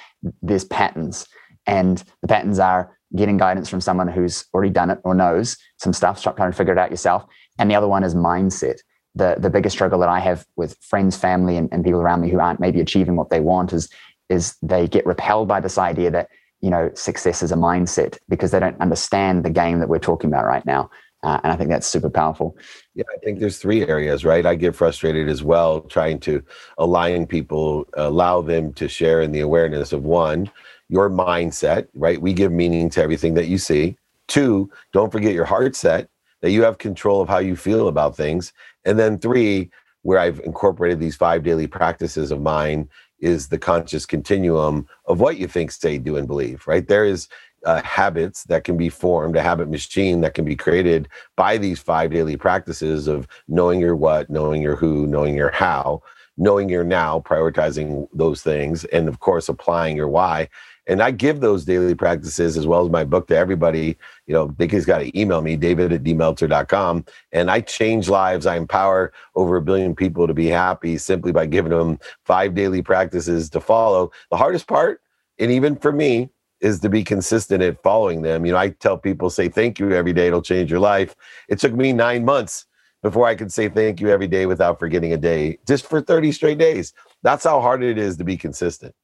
there's 0.43 0.65
patterns. 0.65 1.27
And 1.67 2.03
the 2.23 2.29
patterns 2.29 2.59
are 2.59 2.97
getting 3.17 3.37
guidance 3.37 3.69
from 3.69 3.81
someone 3.81 4.09
who's 4.09 4.45
already 4.55 4.73
done 4.73 4.91
it 4.91 4.99
or 5.05 5.15
knows 5.15 5.57
some 5.79 5.93
stuff, 5.93 6.19
start 6.19 6.37
trying 6.37 6.51
to 6.51 6.57
figure 6.57 6.73
it 6.73 6.79
out 6.79 6.91
yourself. 6.91 7.25
And 7.59 7.71
the 7.71 7.75
other 7.75 7.89
one 7.89 8.05
is 8.05 8.15
mindset. 8.15 8.79
The, 9.15 9.37
the 9.39 9.51
biggest 9.51 9.77
struggle 9.77 9.99
that 10.01 10.09
I 10.09 10.21
have 10.21 10.47
with 10.57 10.77
friends, 10.81 11.17
family, 11.17 11.57
and, 11.57 11.69
and 11.71 11.85
people 11.85 12.01
around 12.01 12.23
me 12.23 12.31
who 12.31 12.41
aren't 12.41 12.61
maybe 12.61 12.81
achieving 12.81 13.17
what 13.17 13.29
they 13.29 13.41
want 13.41 13.73
is, 13.73 13.91
is 14.31 14.57
they 14.63 14.89
get 14.89 15.05
repelled 15.05 15.49
by 15.49 15.61
this 15.61 15.77
idea 15.77 16.11
that 16.11 16.29
you 16.63 16.71
know 16.71 16.91
success 16.95 17.43
is 17.43 17.53
a 17.53 17.57
mindset 17.57 18.17
because 18.29 18.53
they 18.53 18.61
don't 18.61 18.81
understand 18.81 19.45
the 19.45 19.51
game 19.51 19.81
that 19.81 19.89
we're 19.89 19.99
talking 19.99 20.31
about 20.31 20.47
right 20.47 20.65
now. 20.65 20.91
Uh, 21.23 21.39
and 21.45 21.53
I 21.53 21.57
think 21.57 21.71
that's 21.71 21.87
super 21.87 22.11
powerful. 22.11 22.57
Yeah, 22.95 23.05
I 23.15 23.19
think 23.25 23.41
there's 23.41 23.59
three 23.59 23.87
areas, 23.87 24.25
right? 24.25 24.45
I 24.45 24.55
get 24.55 24.75
frustrated 24.75 25.29
as 25.29 25.43
well 25.43 25.81
trying 25.81 26.21
to 26.21 26.43
align 26.77 27.27
people, 27.27 27.87
allow 27.95 28.43
them 28.43 28.75
to 28.75 28.87
share 28.89 29.23
in 29.23 29.33
the 29.33 29.41
awareness 29.41 29.93
of 29.95 30.05
one, 30.05 30.51
your 30.89 31.09
mindset, 31.09 31.89
right? 31.95 32.21
We 32.21 32.35
give 32.35 32.53
meaning 32.53 32.91
to 32.91 33.03
everything 33.03 33.33
that 33.35 33.49
you 33.49 33.57
see. 33.57 33.97
Two, 34.29 34.71
don't 34.93 35.11
forget 35.11 35.33
your 35.33 35.47
heart 35.47 35.75
set, 35.75 36.09
that 36.43 36.51
you 36.51 36.63
have 36.65 36.77
control 36.79 37.23
of 37.23 37.29
how 37.29 37.39
you 37.39 37.57
feel 37.57 37.89
about 37.89 38.15
things. 38.15 38.53
And 38.85 38.99
then 38.99 39.19
three, 39.19 39.71
where 40.03 40.19
I've 40.19 40.41
incorporated 40.41 41.01
these 41.01 41.17
five 41.17 41.43
daily 41.43 41.67
practices 41.67 42.31
of 42.31 42.43
mine 42.43 42.91
is 43.21 43.49
the 43.49 43.59
conscious 43.59 44.05
continuum 44.05 44.87
of 45.07 45.21
what 45.21 45.39
you 45.39 45.47
think, 45.47 45.71
say, 45.71 45.97
do, 45.97 46.17
and 46.17 46.27
believe, 46.27 46.67
right? 46.67 46.87
There 46.87 47.07
is 47.07 47.29
uh, 47.65 47.83
habits 47.83 48.45
that 48.45 48.65
can 48.65 48.77
be 48.77 48.89
formed, 48.89 49.37
a 49.37 49.43
habit 49.43 49.69
machine 49.69 50.21
that 50.21 50.35
can 50.35 50.45
be 50.45 50.57
created 50.57 51.09
by 51.37 51.57
these 51.57 51.81
five 51.81 52.11
daily 52.11 52.37
practices 52.37 53.09
of 53.09 53.27
knowing 53.49 53.81
your 53.81 53.97
what, 53.97 54.31
knowing 54.31 54.63
your 54.63 54.77
who, 54.77 55.07
knowing 55.07 55.35
your 55.35 55.51
how, 55.51 56.03
knowing 56.37 56.69
your 56.69 56.85
now, 56.85 57.21
prioritizing 57.21 58.09
those 58.13 58.43
things, 58.43 58.85
and 58.87 59.09
of 59.09 59.21
course, 59.21 59.49
applying 59.49 59.97
your 59.97 60.09
why. 60.09 60.49
And 60.89 61.01
I 61.01 61.13
give 61.13 61.41
those 61.41 61.65
daily 61.65 61.95
practices 61.95 62.57
as 62.57 62.67
well 62.67 62.85
as 62.85 62.91
my 62.91 63.05
book 63.05 63.29
to 63.29 63.37
everybody. 63.37 63.97
You 64.27 64.35
know, 64.35 64.55
they 64.59 64.67
just 64.67 64.87
got 64.87 64.99
to 64.99 65.19
email 65.19 65.41
me, 65.41 65.57
david 65.57 65.93
at 65.93 66.03
dmeltzer.com. 66.03 67.05
And 67.31 67.51
I 67.51 67.61
change 67.61 68.09
lives. 68.09 68.47
I 68.47 68.57
empower 68.57 69.13
over 69.37 69.57
a 69.57 69.63
billion 69.63 69.95
people 69.95 70.27
to 70.27 70.35
be 70.35 70.49
happy 70.49 70.99
simply 70.99 71.31
by 71.31 71.47
giving 71.47 71.71
them 71.71 72.01
five 72.25 72.55
daily 72.55 72.83
practices 72.83 73.49
to 73.51 73.61
follow. 73.61 74.11
The 74.31 74.37
hardest 74.37 74.67
part, 74.67 75.01
and 75.39 75.53
even 75.53 75.77
for 75.77 75.93
me, 75.93 76.31
is 76.63 76.81
to 76.81 76.89
be 76.89 77.05
consistent 77.05 77.63
at 77.63 77.83
following 77.83 78.23
them. 78.23 78.47
You 78.47 78.53
know, 78.53 78.59
I 78.59 78.71
tell 78.71 78.97
people 78.97 79.29
say 79.29 79.49
thank 79.49 79.79
you 79.79 79.93
every 79.93 80.13
day, 80.13 80.29
it'll 80.29 80.41
change 80.41 80.71
your 80.71 80.81
life. 80.81 81.15
It 81.49 81.59
took 81.59 81.75
me 81.75 81.93
nine 81.93 82.25
months 82.25 82.65
before 83.03 83.27
I 83.27 83.35
could 83.35 83.53
say 83.53 83.69
thank 83.69 84.01
you 84.01 84.09
every 84.09 84.29
day 84.29 84.47
without 84.47 84.79
forgetting 84.79 85.13
a 85.13 85.17
day, 85.17 85.59
just 85.67 85.87
for 85.87 86.01
30 86.01 86.31
straight 86.33 86.59
days. 86.59 86.95
That's 87.23 87.45
how 87.45 87.61
hard 87.61 87.83
it 87.83 87.99
is 87.99 88.17
to 88.19 88.25
be 88.25 88.37
consistent. 88.37 88.95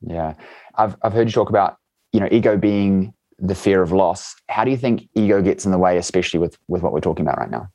Yeah. 0.00 0.34
I've 0.74 0.96
I've 1.02 1.12
heard 1.12 1.28
you 1.28 1.32
talk 1.32 1.48
about, 1.48 1.76
you 2.12 2.20
know, 2.20 2.28
ego 2.30 2.56
being 2.56 3.14
the 3.38 3.54
fear 3.54 3.82
of 3.82 3.92
loss. 3.92 4.34
How 4.48 4.64
do 4.64 4.70
you 4.70 4.76
think 4.76 5.08
ego 5.14 5.40
gets 5.40 5.64
in 5.64 5.72
the 5.72 5.78
way, 5.78 5.96
especially 5.96 6.40
with 6.40 6.58
with 6.68 6.82
what 6.82 6.92
we're 6.92 7.00
talking 7.00 7.24
about 7.24 7.38
right 7.38 7.50
now? 7.50 7.68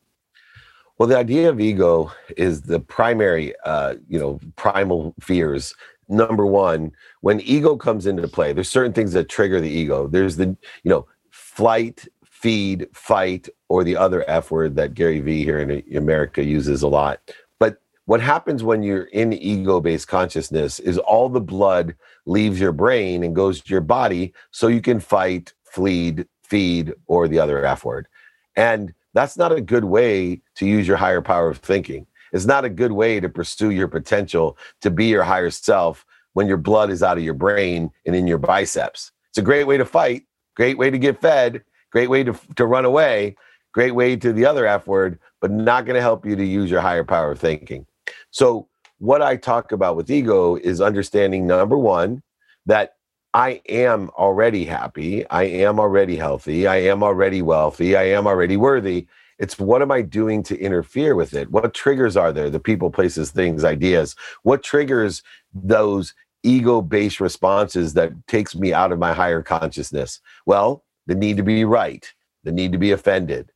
Well, 0.97 1.07
the 1.07 1.17
idea 1.17 1.49
of 1.49 1.59
ego 1.59 2.11
is 2.37 2.61
the 2.61 2.79
primary, 2.79 3.55
uh, 3.65 3.95
you 4.07 4.19
know, 4.19 4.39
primal 4.55 5.15
fears 5.19 5.73
number 6.07 6.45
one, 6.45 6.91
when 7.21 7.39
ego 7.41 7.75
comes 7.75 8.05
into 8.05 8.27
play, 8.27 8.53
there's 8.53 8.69
certain 8.69 8.93
things 8.93 9.13
that 9.13 9.29
trigger 9.29 9.61
the 9.61 9.69
ego. 9.69 10.07
There's 10.07 10.35
the, 10.35 10.55
you 10.83 10.89
know, 10.89 11.07
flight, 11.29 12.07
feed, 12.23 12.87
fight, 12.93 13.49
or 13.69 13.83
the 13.83 13.95
other 13.95 14.27
F 14.29 14.51
word 14.51 14.75
that 14.75 14.93
Gary 14.93 15.19
Vee 15.19 15.43
here 15.43 15.59
in 15.59 15.95
America 15.95 16.43
uses 16.43 16.81
a 16.81 16.87
lot. 16.87 17.19
But 17.59 17.81
what 18.05 18.19
happens 18.21 18.63
when 18.63 18.83
you're 18.83 19.03
in 19.03 19.33
ego 19.33 19.79
based 19.79 20.07
consciousness 20.07 20.79
is 20.79 20.97
all 20.97 21.29
the 21.29 21.39
blood 21.41 21.95
leaves 22.25 22.59
your 22.59 22.71
brain 22.71 23.23
and 23.23 23.35
goes 23.35 23.61
to 23.61 23.69
your 23.69 23.81
body 23.81 24.33
so 24.51 24.67
you 24.67 24.81
can 24.81 24.99
fight, 24.99 25.53
flee, 25.63 26.17
feed, 26.43 26.93
or 27.07 27.27
the 27.27 27.39
other 27.39 27.63
F 27.63 27.85
word. 27.85 28.07
And 28.55 28.93
that's 29.13 29.37
not 29.37 29.51
a 29.51 29.61
good 29.61 29.85
way 29.85 30.41
to 30.55 30.65
use 30.65 30.87
your 30.87 30.97
higher 30.97 31.21
power 31.21 31.49
of 31.49 31.57
thinking 31.57 32.07
is 32.31 32.45
not 32.45 32.65
a 32.65 32.69
good 32.69 32.91
way 32.91 33.19
to 33.19 33.29
pursue 33.29 33.71
your 33.71 33.87
potential 33.87 34.57
to 34.81 34.89
be 34.89 35.05
your 35.05 35.23
higher 35.23 35.49
self 35.49 36.05
when 36.33 36.47
your 36.47 36.57
blood 36.57 36.89
is 36.89 37.03
out 37.03 37.17
of 37.17 37.23
your 37.23 37.33
brain 37.33 37.91
and 38.05 38.15
in 38.15 38.27
your 38.27 38.37
biceps. 38.37 39.11
It's 39.29 39.37
a 39.37 39.43
great 39.43 39.65
way 39.65 39.77
to 39.77 39.85
fight, 39.85 40.23
great 40.55 40.77
way 40.77 40.89
to 40.89 40.97
get 40.97 41.21
fed, 41.21 41.63
great 41.91 42.09
way 42.09 42.23
to, 42.23 42.37
to 42.55 42.65
run 42.65 42.85
away, 42.85 43.35
great 43.73 43.91
way 43.91 44.15
to 44.15 44.33
the 44.33 44.45
other 44.45 44.65
F 44.65 44.87
word, 44.87 45.19
but 45.39 45.51
not 45.51 45.85
going 45.85 45.95
to 45.95 46.01
help 46.01 46.25
you 46.25 46.35
to 46.35 46.45
use 46.45 46.69
your 46.69 46.81
higher 46.81 47.03
power 47.03 47.31
of 47.31 47.39
thinking. 47.39 47.85
So, 48.31 48.67
what 48.99 49.21
I 49.23 49.35
talk 49.35 49.71
about 49.71 49.95
with 49.95 50.11
ego 50.11 50.57
is 50.57 50.79
understanding 50.79 51.47
number 51.47 51.75
one, 51.75 52.21
that 52.67 52.97
I 53.33 53.61
am 53.67 54.11
already 54.11 54.65
happy, 54.65 55.27
I 55.29 55.43
am 55.43 55.79
already 55.79 56.17
healthy, 56.17 56.67
I 56.67 56.77
am 56.77 57.01
already 57.01 57.41
wealthy, 57.41 57.95
I 57.95 58.03
am 58.03 58.27
already 58.27 58.57
worthy. 58.57 59.07
It's 59.41 59.57
what 59.57 59.81
am 59.81 59.91
I 59.91 60.03
doing 60.03 60.43
to 60.43 60.59
interfere 60.59 61.15
with 61.15 61.33
it? 61.33 61.49
What 61.49 61.73
triggers 61.73 62.15
are 62.15 62.31
there? 62.31 62.51
The 62.51 62.59
people, 62.59 62.91
places, 62.91 63.31
things, 63.31 63.63
ideas. 63.63 64.15
What 64.43 64.61
triggers 64.61 65.23
those 65.51 66.13
ego 66.43 66.79
based 66.79 67.19
responses 67.19 67.95
that 67.95 68.11
takes 68.27 68.55
me 68.55 68.71
out 68.71 68.91
of 68.91 68.99
my 68.99 69.13
higher 69.13 69.41
consciousness? 69.41 70.21
Well, 70.45 70.83
the 71.07 71.15
need 71.15 71.37
to 71.37 71.43
be 71.43 71.65
right, 71.65 72.07
the 72.43 72.51
need 72.51 72.71
to 72.73 72.77
be 72.77 72.91
offended, 72.91 73.51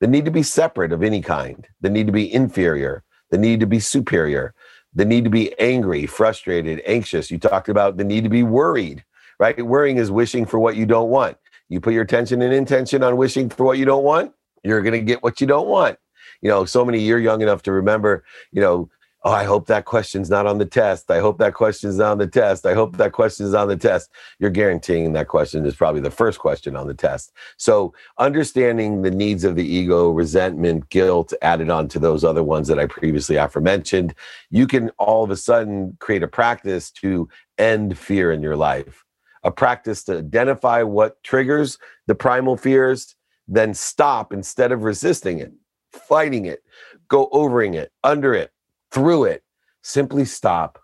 the 0.00 0.06
need 0.06 0.24
to 0.24 0.30
be 0.30 0.44
separate 0.44 0.92
of 0.92 1.02
any 1.02 1.20
kind, 1.20 1.66
the 1.80 1.90
need 1.90 2.06
to 2.06 2.12
be 2.12 2.32
inferior, 2.32 3.02
the 3.32 3.38
need 3.38 3.58
to 3.58 3.66
be 3.66 3.80
superior, 3.80 4.54
the 4.94 5.04
need 5.04 5.24
to 5.24 5.30
be 5.30 5.52
angry, 5.58 6.06
frustrated, 6.06 6.80
anxious. 6.86 7.32
You 7.32 7.38
talked 7.38 7.68
about 7.68 7.96
the 7.96 8.04
need 8.04 8.22
to 8.22 8.30
be 8.30 8.44
worried, 8.44 9.04
right? 9.40 9.60
Worrying 9.66 9.96
is 9.96 10.12
wishing 10.12 10.46
for 10.46 10.60
what 10.60 10.76
you 10.76 10.86
don't 10.86 11.10
want. 11.10 11.38
You 11.68 11.80
put 11.80 11.92
your 11.92 12.04
attention 12.04 12.40
and 12.40 12.54
intention 12.54 13.02
on 13.02 13.16
wishing 13.16 13.48
for 13.48 13.64
what 13.64 13.78
you 13.78 13.84
don't 13.84 14.04
want, 14.04 14.32
you're 14.64 14.82
going 14.82 14.94
to 14.94 15.00
get 15.00 15.22
what 15.22 15.40
you 15.40 15.46
don't 15.46 15.68
want. 15.68 15.98
You 16.40 16.50
know, 16.50 16.64
so 16.64 16.84
many, 16.84 17.00
you're 17.00 17.18
young 17.18 17.42
enough 17.42 17.62
to 17.62 17.72
remember, 17.72 18.24
you 18.52 18.60
know, 18.60 18.90
oh, 19.24 19.32
I 19.32 19.44
hope 19.44 19.66
that 19.68 19.86
question's 19.86 20.28
not 20.28 20.46
on 20.46 20.58
the 20.58 20.66
test. 20.66 21.10
I 21.10 21.18
hope 21.18 21.38
that 21.38 21.54
question's 21.54 21.98
on 21.98 22.18
the 22.18 22.26
test. 22.26 22.66
I 22.66 22.74
hope 22.74 22.98
that 22.98 23.12
question's 23.12 23.54
on 23.54 23.68
the 23.68 23.76
test. 23.76 24.10
You're 24.38 24.50
guaranteeing 24.50 25.14
that 25.14 25.28
question 25.28 25.64
is 25.64 25.74
probably 25.74 26.02
the 26.02 26.10
first 26.10 26.38
question 26.38 26.76
on 26.76 26.86
the 26.86 26.94
test. 26.94 27.32
So 27.56 27.94
understanding 28.18 29.02
the 29.02 29.10
needs 29.10 29.44
of 29.44 29.56
the 29.56 29.66
ego, 29.66 30.10
resentment, 30.10 30.90
guilt 30.90 31.32
added 31.40 31.70
on 31.70 31.88
to 31.88 31.98
those 31.98 32.22
other 32.22 32.42
ones 32.42 32.68
that 32.68 32.78
I 32.78 32.86
previously 32.86 33.36
aforementioned, 33.36 34.14
you 34.50 34.66
can 34.66 34.90
all 34.98 35.24
of 35.24 35.30
a 35.30 35.36
sudden 35.36 35.96
create 36.00 36.22
a 36.22 36.28
practice 36.28 36.90
to 36.92 37.28
end 37.56 37.96
fear 37.96 38.30
in 38.30 38.42
your 38.42 38.56
life. 38.56 39.04
A 39.42 39.50
practice 39.50 40.04
to 40.04 40.18
identify 40.18 40.82
what 40.82 41.22
triggers 41.22 41.78
the 42.06 42.14
primal 42.14 42.56
fears 42.56 43.14
then 43.46 43.74
stop 43.74 44.32
instead 44.32 44.72
of 44.72 44.84
resisting 44.84 45.38
it, 45.38 45.52
fighting 45.92 46.46
it, 46.46 46.62
go 47.08 47.28
overing 47.32 47.74
it, 47.74 47.92
under 48.02 48.34
it, 48.34 48.52
through 48.90 49.24
it. 49.24 49.42
Simply 49.82 50.24
stop, 50.24 50.78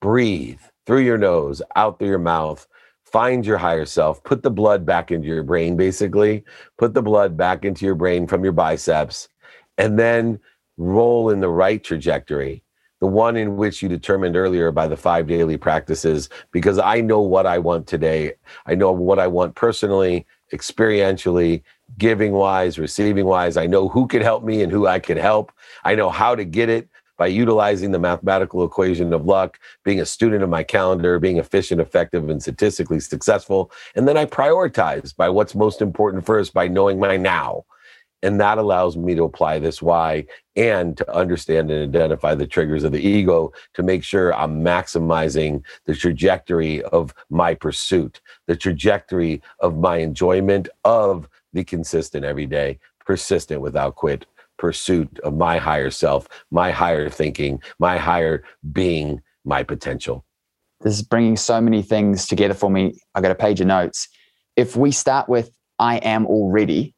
breathe 0.00 0.60
through 0.86 1.00
your 1.00 1.18
nose, 1.18 1.60
out 1.74 1.98
through 1.98 2.08
your 2.08 2.18
mouth. 2.18 2.66
Find 3.04 3.46
your 3.46 3.58
higher 3.58 3.84
self, 3.84 4.22
put 4.24 4.42
the 4.42 4.50
blood 4.50 4.84
back 4.84 5.10
into 5.10 5.28
your 5.28 5.44
brain, 5.44 5.76
basically, 5.76 6.44
put 6.76 6.92
the 6.92 7.02
blood 7.02 7.36
back 7.36 7.64
into 7.64 7.86
your 7.86 7.94
brain 7.94 8.26
from 8.26 8.42
your 8.42 8.52
biceps, 8.52 9.28
and 9.78 9.98
then 9.98 10.40
roll 10.76 11.30
in 11.30 11.40
the 11.40 11.48
right 11.48 11.82
trajectory 11.82 12.64
the 13.00 13.06
one 13.06 13.36
in 13.36 13.56
which 13.56 13.82
you 13.82 13.88
determined 13.88 14.36
earlier 14.36 14.70
by 14.72 14.88
the 14.88 14.96
five 14.96 15.26
daily 15.26 15.56
practices, 15.56 16.28
because 16.50 16.78
I 16.78 17.00
know 17.00 17.20
what 17.20 17.46
I 17.46 17.58
want 17.58 17.86
today. 17.86 18.32
I 18.64 18.74
know 18.74 18.90
what 18.92 19.18
I 19.18 19.26
want 19.26 19.54
personally, 19.54 20.26
experientially, 20.52 21.62
giving 21.98 22.32
wise, 22.32 22.78
receiving 22.78 23.26
wise. 23.26 23.56
I 23.56 23.66
know 23.66 23.88
who 23.88 24.06
can 24.06 24.22
help 24.22 24.44
me 24.44 24.62
and 24.62 24.72
who 24.72 24.86
I 24.86 24.98
can 24.98 25.16
help. 25.16 25.52
I 25.84 25.94
know 25.94 26.10
how 26.10 26.34
to 26.34 26.44
get 26.44 26.68
it 26.68 26.88
by 27.16 27.26
utilizing 27.26 27.92
the 27.92 27.98
mathematical 27.98 28.64
equation 28.64 29.12
of 29.12 29.24
luck, 29.24 29.58
being 29.84 30.00
a 30.00 30.06
student 30.06 30.42
of 30.42 30.50
my 30.50 30.62
calendar, 30.62 31.18
being 31.18 31.38
efficient, 31.38 31.80
effective, 31.80 32.28
and 32.28 32.42
statistically 32.42 33.00
successful. 33.00 33.70
And 33.94 34.06
then 34.06 34.16
I 34.16 34.26
prioritize 34.26 35.16
by 35.16 35.28
what's 35.28 35.54
most 35.54 35.80
important 35.80 36.26
first 36.26 36.52
by 36.52 36.68
knowing 36.68 36.98
my 36.98 37.16
now. 37.16 37.64
And 38.26 38.40
that 38.40 38.58
allows 38.58 38.96
me 38.96 39.14
to 39.14 39.22
apply 39.22 39.60
this 39.60 39.80
why 39.80 40.26
and 40.56 40.96
to 40.96 41.14
understand 41.14 41.70
and 41.70 41.94
identify 41.94 42.34
the 42.34 42.44
triggers 42.44 42.82
of 42.82 42.90
the 42.90 43.00
ego 43.00 43.52
to 43.74 43.84
make 43.84 44.02
sure 44.02 44.34
I'm 44.34 44.64
maximizing 44.64 45.62
the 45.84 45.94
trajectory 45.94 46.82
of 46.82 47.14
my 47.30 47.54
pursuit, 47.54 48.20
the 48.48 48.56
trajectory 48.56 49.40
of 49.60 49.78
my 49.78 49.98
enjoyment 49.98 50.68
of 50.84 51.28
the 51.52 51.62
consistent 51.62 52.24
everyday 52.24 52.80
persistent 53.04 53.60
without 53.60 53.94
quit 53.94 54.26
pursuit 54.56 55.20
of 55.20 55.36
my 55.36 55.58
higher 55.58 55.92
self, 55.92 56.26
my 56.50 56.72
higher 56.72 57.08
thinking, 57.08 57.62
my 57.78 57.96
higher 57.96 58.42
being, 58.72 59.22
my 59.44 59.62
potential. 59.62 60.24
This 60.80 60.94
is 60.94 61.02
bringing 61.02 61.36
so 61.36 61.60
many 61.60 61.80
things 61.80 62.26
together 62.26 62.54
for 62.54 62.70
me. 62.70 62.98
I 63.14 63.20
got 63.20 63.30
a 63.30 63.36
page 63.36 63.60
of 63.60 63.68
notes. 63.68 64.08
If 64.56 64.74
we 64.74 64.90
start 64.90 65.28
with 65.28 65.52
I 65.78 65.98
am 65.98 66.26
already, 66.26 66.95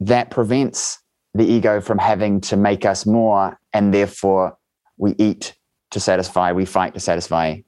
that 0.00 0.30
prevents 0.30 0.98
the 1.34 1.44
ego 1.44 1.80
from 1.80 1.98
having 1.98 2.40
to 2.40 2.56
make 2.56 2.84
us 2.84 3.06
more, 3.06 3.58
and 3.72 3.94
therefore 3.94 4.56
we 4.96 5.14
eat 5.18 5.54
to 5.90 6.00
satisfy, 6.00 6.52
we 6.52 6.64
fight 6.64 6.94
to 6.94 7.00
satisfy, 7.00 7.58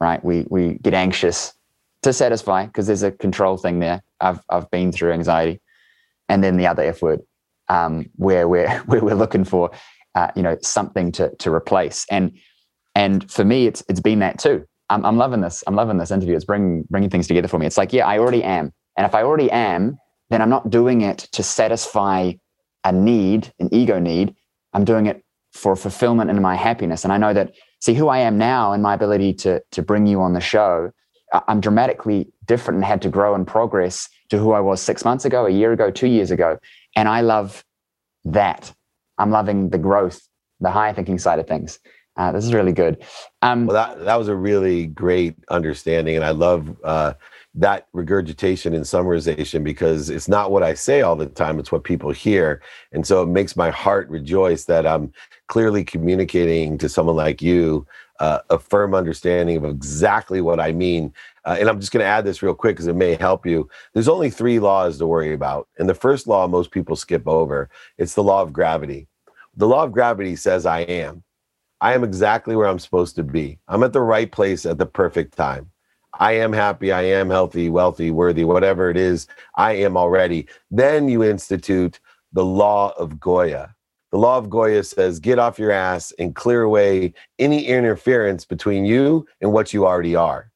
right? 0.00 0.24
We 0.24 0.46
we 0.48 0.78
get 0.82 0.94
anxious 0.94 1.52
to 2.02 2.12
satisfy 2.12 2.66
because 2.66 2.86
there's 2.86 3.02
a 3.02 3.12
control 3.12 3.56
thing 3.56 3.80
there. 3.80 4.02
I've 4.20 4.40
I've 4.48 4.70
been 4.70 4.92
through 4.92 5.12
anxiety, 5.12 5.60
and 6.28 6.42
then 6.42 6.56
the 6.56 6.66
other 6.66 6.82
F 6.82 7.02
word, 7.02 7.20
um, 7.68 8.06
where 8.16 8.48
we're 8.48 8.70
where 8.86 9.00
we're 9.00 9.14
looking 9.14 9.44
for, 9.44 9.70
uh, 10.14 10.30
you 10.36 10.42
know, 10.42 10.56
something 10.62 11.12
to 11.12 11.34
to 11.36 11.52
replace. 11.52 12.06
And 12.10 12.32
and 12.94 13.30
for 13.30 13.44
me, 13.44 13.66
it's 13.66 13.82
it's 13.88 14.00
been 14.00 14.20
that 14.20 14.38
too. 14.38 14.66
I'm, 14.90 15.06
I'm 15.06 15.16
loving 15.16 15.40
this. 15.40 15.64
I'm 15.66 15.74
loving 15.74 15.96
this 15.96 16.10
interview. 16.10 16.36
It's 16.36 16.44
bringing 16.44 16.84
bringing 16.90 17.10
things 17.10 17.26
together 17.26 17.48
for 17.48 17.58
me. 17.58 17.66
It's 17.66 17.78
like, 17.78 17.92
yeah, 17.92 18.06
I 18.06 18.18
already 18.18 18.42
am, 18.42 18.72
and 18.96 19.06
if 19.06 19.14
I 19.14 19.22
already 19.22 19.50
am, 19.50 19.98
then 20.32 20.40
I'm 20.40 20.48
not 20.48 20.70
doing 20.70 21.02
it 21.02 21.18
to 21.32 21.42
satisfy 21.42 22.32
a 22.84 22.92
need, 22.92 23.52
an 23.58 23.68
ego 23.72 23.98
need. 23.98 24.34
I'm 24.72 24.84
doing 24.84 25.06
it 25.06 25.22
for 25.52 25.76
fulfillment 25.76 26.30
and 26.30 26.40
my 26.40 26.54
happiness. 26.54 27.04
And 27.04 27.12
I 27.12 27.18
know 27.18 27.34
that 27.34 27.54
see 27.80 27.92
who 27.92 28.08
I 28.08 28.18
am 28.18 28.38
now 28.38 28.72
and 28.72 28.82
my 28.82 28.94
ability 28.94 29.34
to 29.34 29.62
to 29.72 29.82
bring 29.82 30.06
you 30.06 30.22
on 30.22 30.32
the 30.32 30.40
show. 30.40 30.90
I'm 31.48 31.60
dramatically 31.60 32.28
different 32.46 32.76
and 32.76 32.84
had 32.84 33.02
to 33.02 33.08
grow 33.08 33.34
and 33.34 33.46
progress 33.46 34.08
to 34.30 34.38
who 34.38 34.52
I 34.52 34.60
was 34.60 34.80
six 34.80 35.04
months 35.04 35.24
ago, 35.24 35.46
a 35.46 35.50
year 35.50 35.72
ago, 35.72 35.90
two 35.90 36.08
years 36.08 36.30
ago. 36.30 36.58
And 36.96 37.08
I 37.08 37.20
love 37.20 37.64
that. 38.24 38.72
I'm 39.18 39.30
loving 39.30 39.70
the 39.70 39.78
growth, 39.78 40.20
the 40.60 40.70
higher 40.70 40.92
thinking 40.92 41.18
side 41.18 41.38
of 41.38 41.46
things. 41.46 41.78
Uh, 42.16 42.32
this 42.32 42.44
is 42.44 42.52
really 42.52 42.72
good. 42.72 43.02
Um, 43.40 43.66
well, 43.66 43.74
that, 43.74 44.04
that 44.04 44.16
was 44.16 44.28
a 44.28 44.36
really 44.36 44.86
great 44.86 45.34
understanding. 45.48 46.16
And 46.16 46.24
I 46.24 46.30
love 46.30 46.76
uh, 46.84 47.14
that 47.54 47.86
regurgitation 47.92 48.74
and 48.74 48.84
summarization 48.84 49.62
because 49.62 50.08
it's 50.08 50.28
not 50.28 50.50
what 50.50 50.62
I 50.62 50.74
say 50.74 51.02
all 51.02 51.16
the 51.16 51.26
time, 51.26 51.58
it's 51.58 51.70
what 51.70 51.84
people 51.84 52.10
hear. 52.10 52.62
And 52.92 53.06
so 53.06 53.22
it 53.22 53.26
makes 53.26 53.56
my 53.56 53.70
heart 53.70 54.08
rejoice 54.08 54.64
that 54.64 54.86
I'm 54.86 55.12
clearly 55.48 55.84
communicating 55.84 56.78
to 56.78 56.88
someone 56.88 57.16
like 57.16 57.42
you 57.42 57.86
uh, 58.20 58.38
a 58.50 58.58
firm 58.58 58.94
understanding 58.94 59.56
of 59.56 59.64
exactly 59.64 60.40
what 60.40 60.60
I 60.60 60.72
mean. 60.72 61.12
Uh, 61.44 61.56
and 61.58 61.68
I'm 61.68 61.80
just 61.80 61.92
going 61.92 62.04
to 62.04 62.08
add 62.08 62.24
this 62.24 62.40
real 62.40 62.54
quick 62.54 62.76
because 62.76 62.86
it 62.86 62.94
may 62.94 63.16
help 63.16 63.44
you. 63.44 63.68
There's 63.92 64.08
only 64.08 64.30
three 64.30 64.60
laws 64.60 64.98
to 64.98 65.06
worry 65.06 65.34
about. 65.34 65.68
And 65.76 65.88
the 65.88 65.94
first 65.94 66.28
law 66.28 66.46
most 66.46 66.70
people 66.70 66.94
skip 66.94 67.26
over 67.26 67.68
it's 67.98 68.14
the 68.14 68.22
law 68.22 68.40
of 68.40 68.52
gravity. 68.52 69.08
The 69.56 69.66
law 69.66 69.82
of 69.82 69.92
gravity 69.92 70.36
says 70.36 70.64
I 70.64 70.80
am. 70.82 71.24
I 71.80 71.94
am 71.94 72.04
exactly 72.04 72.54
where 72.54 72.68
I'm 72.68 72.78
supposed 72.78 73.16
to 73.16 73.24
be. 73.24 73.58
I'm 73.66 73.82
at 73.82 73.92
the 73.92 74.00
right 74.00 74.30
place 74.30 74.64
at 74.64 74.78
the 74.78 74.86
perfect 74.86 75.36
time. 75.36 75.71
I 76.18 76.32
am 76.32 76.52
happy. 76.52 76.92
I 76.92 77.02
am 77.02 77.30
healthy, 77.30 77.68
wealthy, 77.68 78.10
worthy, 78.10 78.44
whatever 78.44 78.90
it 78.90 78.96
is. 78.96 79.26
I 79.56 79.72
am 79.72 79.96
already. 79.96 80.46
Then 80.70 81.08
you 81.08 81.22
institute 81.22 82.00
the 82.32 82.44
law 82.44 82.92
of 82.98 83.18
Goya. 83.18 83.74
The 84.10 84.18
law 84.18 84.36
of 84.36 84.50
Goya 84.50 84.84
says 84.84 85.18
get 85.18 85.38
off 85.38 85.58
your 85.58 85.70
ass 85.70 86.12
and 86.18 86.34
clear 86.34 86.62
away 86.62 87.14
any 87.38 87.66
interference 87.66 88.44
between 88.44 88.84
you 88.84 89.26
and 89.40 89.52
what 89.52 89.72
you 89.72 89.86
already 89.86 90.14
are. 90.14 90.50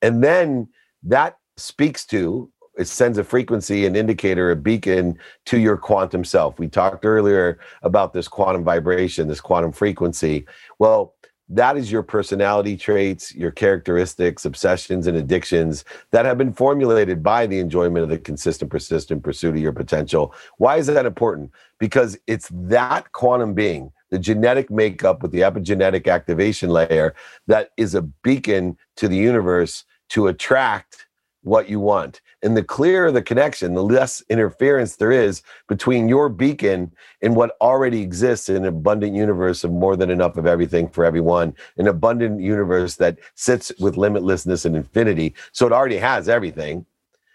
And 0.00 0.24
then 0.24 0.68
that 1.02 1.36
speaks 1.58 2.06
to, 2.06 2.50
it 2.78 2.86
sends 2.88 3.16
a 3.18 3.24
frequency, 3.24 3.86
an 3.86 3.96
indicator, 3.96 4.50
a 4.50 4.56
beacon 4.56 5.18
to 5.46 5.58
your 5.58 5.76
quantum 5.76 6.24
self. 6.24 6.58
We 6.58 6.68
talked 6.68 7.04
earlier 7.04 7.58
about 7.82 8.12
this 8.12 8.28
quantum 8.28 8.64
vibration, 8.64 9.28
this 9.28 9.40
quantum 9.40 9.72
frequency. 9.72 10.46
Well, 10.78 11.14
that 11.48 11.76
is 11.76 11.92
your 11.92 12.02
personality 12.02 12.76
traits, 12.76 13.34
your 13.34 13.52
characteristics, 13.52 14.44
obsessions, 14.44 15.06
and 15.06 15.16
addictions 15.16 15.84
that 16.10 16.24
have 16.24 16.38
been 16.38 16.52
formulated 16.52 17.22
by 17.22 17.46
the 17.46 17.60
enjoyment 17.60 18.02
of 18.02 18.08
the 18.08 18.18
consistent, 18.18 18.70
persistent 18.70 19.22
pursuit 19.22 19.54
of 19.54 19.60
your 19.60 19.72
potential. 19.72 20.34
Why 20.58 20.76
is 20.76 20.86
that 20.88 21.06
important? 21.06 21.52
Because 21.78 22.18
it's 22.26 22.50
that 22.52 23.12
quantum 23.12 23.54
being, 23.54 23.92
the 24.10 24.18
genetic 24.18 24.70
makeup 24.70 25.22
with 25.22 25.30
the 25.30 25.40
epigenetic 25.40 26.08
activation 26.08 26.70
layer, 26.70 27.14
that 27.46 27.70
is 27.76 27.94
a 27.94 28.02
beacon 28.02 28.76
to 28.96 29.06
the 29.06 29.16
universe 29.16 29.84
to 30.10 30.26
attract 30.26 31.06
what 31.42 31.68
you 31.68 31.78
want. 31.78 32.20
And 32.46 32.56
the 32.56 32.62
clearer 32.62 33.10
the 33.10 33.22
connection, 33.22 33.74
the 33.74 33.82
less 33.82 34.22
interference 34.28 34.94
there 34.94 35.10
is 35.10 35.42
between 35.66 36.08
your 36.08 36.28
beacon 36.28 36.92
and 37.20 37.34
what 37.34 37.56
already 37.60 38.00
exists 38.00 38.48
in 38.48 38.54
an 38.54 38.66
abundant 38.66 39.16
universe 39.16 39.64
of 39.64 39.72
more 39.72 39.96
than 39.96 40.10
enough 40.10 40.36
of 40.36 40.46
everything 40.46 40.88
for 40.88 41.04
everyone, 41.04 41.56
an 41.76 41.88
abundant 41.88 42.40
universe 42.40 42.94
that 42.98 43.18
sits 43.34 43.72
with 43.80 43.96
limitlessness 43.96 44.64
and 44.64 44.76
infinity. 44.76 45.34
So 45.50 45.66
it 45.66 45.72
already 45.72 45.96
has 45.96 46.28
everything. 46.28 46.86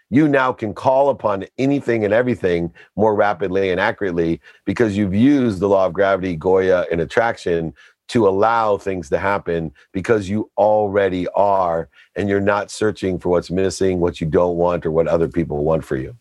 You 0.08 0.28
now 0.28 0.50
can 0.50 0.72
call 0.72 1.10
upon 1.10 1.44
anything 1.58 2.06
and 2.06 2.14
everything 2.14 2.72
more 2.96 3.14
rapidly 3.14 3.70
and 3.70 3.78
accurately 3.78 4.40
because 4.64 4.96
you've 4.96 5.14
used 5.14 5.60
the 5.60 5.68
law 5.68 5.84
of 5.84 5.92
gravity, 5.92 6.36
Goya, 6.36 6.86
and 6.90 7.02
attraction 7.02 7.74
to 8.12 8.28
allow 8.28 8.76
things 8.76 9.08
to 9.08 9.18
happen 9.18 9.72
because 9.92 10.28
you 10.28 10.50
already 10.58 11.26
are 11.28 11.88
and 12.14 12.28
you're 12.28 12.42
not 12.42 12.70
searching 12.70 13.18
for 13.18 13.30
what's 13.30 13.50
missing, 13.50 14.00
what 14.00 14.20
you 14.20 14.26
don't 14.26 14.58
want, 14.58 14.84
or 14.84 14.90
what 14.90 15.08
other 15.08 15.28
people 15.28 15.64
want 15.64 15.82
for 15.82 15.96
you. 15.96 16.14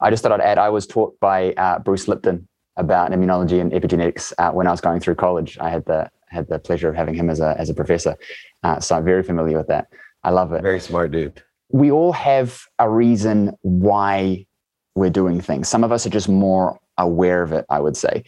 I 0.00 0.10
just 0.10 0.22
thought 0.22 0.30
I'd 0.30 0.40
add 0.40 0.58
I 0.58 0.68
was 0.68 0.86
taught 0.86 1.18
by 1.18 1.52
uh, 1.54 1.80
Bruce 1.80 2.06
Lipton 2.06 2.46
about 2.76 3.10
immunology 3.10 3.60
and 3.60 3.72
epigenetics 3.72 4.32
uh, 4.38 4.52
when 4.52 4.68
I 4.68 4.70
was 4.70 4.80
going 4.80 5.00
through 5.00 5.16
college. 5.16 5.58
I 5.60 5.68
had 5.68 5.84
the 5.84 6.08
had 6.28 6.48
the 6.48 6.60
pleasure 6.60 6.88
of 6.88 6.94
having 6.94 7.14
him 7.14 7.28
as 7.28 7.40
a 7.40 7.56
as 7.58 7.68
a 7.68 7.74
professor, 7.74 8.16
uh, 8.62 8.78
so 8.78 8.96
I'm 8.96 9.04
very 9.04 9.24
familiar 9.24 9.58
with 9.58 9.66
that. 9.66 9.88
I 10.22 10.30
love 10.30 10.52
it. 10.52 10.62
Very 10.62 10.80
smart 10.80 11.10
dude. 11.10 11.42
We 11.70 11.90
all 11.90 12.12
have 12.12 12.62
a 12.78 12.88
reason 12.88 13.56
why 13.62 14.46
we're 14.94 15.10
doing 15.10 15.40
things. 15.40 15.68
Some 15.68 15.82
of 15.82 15.90
us 15.90 16.06
are 16.06 16.10
just 16.10 16.28
more 16.28 16.78
aware 16.98 17.42
of 17.42 17.50
it. 17.50 17.64
I 17.68 17.80
would 17.80 17.96
say. 17.96 18.22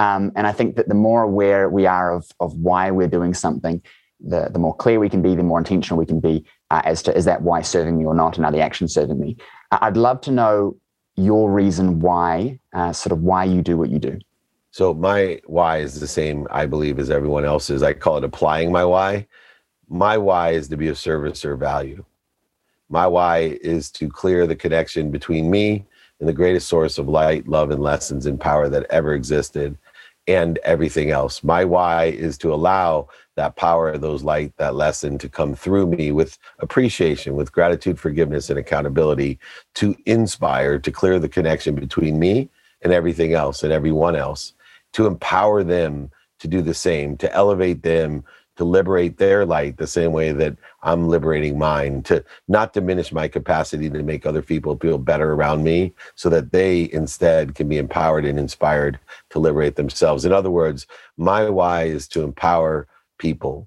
Um, 0.00 0.32
and 0.34 0.46
I 0.46 0.52
think 0.52 0.76
that 0.76 0.88
the 0.88 0.94
more 0.94 1.22
aware 1.22 1.68
we 1.68 1.84
are 1.84 2.10
of, 2.10 2.24
of 2.40 2.54
why 2.54 2.90
we're 2.90 3.06
doing 3.06 3.34
something, 3.34 3.82
the, 4.18 4.48
the 4.50 4.58
more 4.58 4.74
clear 4.74 4.98
we 4.98 5.10
can 5.10 5.20
be, 5.20 5.34
the 5.34 5.42
more 5.42 5.58
intentional 5.58 5.98
we 5.98 6.06
can 6.06 6.20
be 6.20 6.42
uh, 6.70 6.80
as 6.86 7.02
to 7.02 7.14
is 7.14 7.26
that 7.26 7.42
why 7.42 7.60
serving 7.60 7.98
me 7.98 8.06
or 8.06 8.14
not, 8.14 8.38
and 8.38 8.46
are 8.46 8.52
the 8.52 8.62
actions 8.62 8.94
serving 8.94 9.20
me. 9.20 9.36
I'd 9.72 9.98
love 9.98 10.22
to 10.22 10.30
know 10.30 10.76
your 11.16 11.50
reason 11.50 12.00
why, 12.00 12.58
uh, 12.72 12.94
sort 12.94 13.12
of 13.12 13.20
why 13.20 13.44
you 13.44 13.60
do 13.60 13.76
what 13.76 13.90
you 13.90 13.98
do. 13.98 14.18
So 14.70 14.94
my 14.94 15.38
why 15.44 15.78
is 15.78 16.00
the 16.00 16.08
same, 16.08 16.46
I 16.50 16.64
believe, 16.64 16.98
as 16.98 17.10
everyone 17.10 17.44
else's. 17.44 17.82
I 17.82 17.92
call 17.92 18.16
it 18.16 18.24
applying 18.24 18.72
my 18.72 18.86
why. 18.86 19.26
My 19.90 20.16
why 20.16 20.52
is 20.52 20.68
to 20.68 20.78
be 20.78 20.88
of 20.88 20.96
service 20.96 21.44
or 21.44 21.56
value. 21.56 22.02
My 22.88 23.06
why 23.06 23.58
is 23.60 23.90
to 23.92 24.08
clear 24.08 24.46
the 24.46 24.56
connection 24.56 25.10
between 25.10 25.50
me 25.50 25.84
and 26.20 26.28
the 26.28 26.32
greatest 26.32 26.68
source 26.68 26.96
of 26.96 27.06
light, 27.06 27.48
love, 27.48 27.70
and 27.70 27.82
lessons 27.82 28.24
and 28.24 28.40
power 28.40 28.70
that 28.70 28.86
ever 28.88 29.12
existed 29.12 29.76
and 30.30 30.58
everything 30.58 31.10
else. 31.10 31.42
My 31.42 31.64
why 31.64 32.04
is 32.04 32.38
to 32.38 32.54
allow 32.54 33.08
that 33.34 33.56
power, 33.56 33.98
those 33.98 34.22
light, 34.22 34.56
that 34.58 34.76
lesson 34.76 35.18
to 35.18 35.28
come 35.28 35.56
through 35.56 35.88
me 35.88 36.12
with 36.12 36.38
appreciation, 36.60 37.34
with 37.34 37.50
gratitude, 37.50 37.98
forgiveness, 37.98 38.48
and 38.48 38.58
accountability 38.58 39.40
to 39.74 39.96
inspire, 40.06 40.78
to 40.78 40.92
clear 40.92 41.18
the 41.18 41.28
connection 41.28 41.74
between 41.74 42.20
me 42.20 42.48
and 42.82 42.92
everything 42.92 43.34
else 43.34 43.64
and 43.64 43.72
everyone 43.72 44.14
else, 44.14 44.52
to 44.92 45.06
empower 45.06 45.64
them 45.64 46.10
to 46.38 46.46
do 46.46 46.62
the 46.62 46.74
same, 46.74 47.16
to 47.16 47.32
elevate 47.34 47.82
them 47.82 48.22
to 48.60 48.64
liberate 48.64 49.16
their 49.16 49.46
light 49.46 49.78
the 49.78 49.86
same 49.86 50.12
way 50.12 50.32
that 50.32 50.54
I'm 50.82 51.08
liberating 51.08 51.58
mine, 51.58 52.02
to 52.02 52.22
not 52.46 52.74
diminish 52.74 53.10
my 53.10 53.26
capacity 53.26 53.88
to 53.88 54.02
make 54.02 54.26
other 54.26 54.42
people 54.42 54.76
feel 54.76 54.98
better 54.98 55.32
around 55.32 55.64
me 55.64 55.94
so 56.14 56.28
that 56.28 56.52
they 56.52 56.90
instead 56.92 57.54
can 57.54 57.68
be 57.68 57.78
empowered 57.78 58.26
and 58.26 58.38
inspired 58.38 59.00
to 59.30 59.38
liberate 59.38 59.76
themselves. 59.76 60.26
In 60.26 60.32
other 60.34 60.50
words, 60.50 60.86
my 61.16 61.48
why 61.48 61.84
is 61.84 62.06
to 62.08 62.22
empower 62.22 62.86
people 63.16 63.66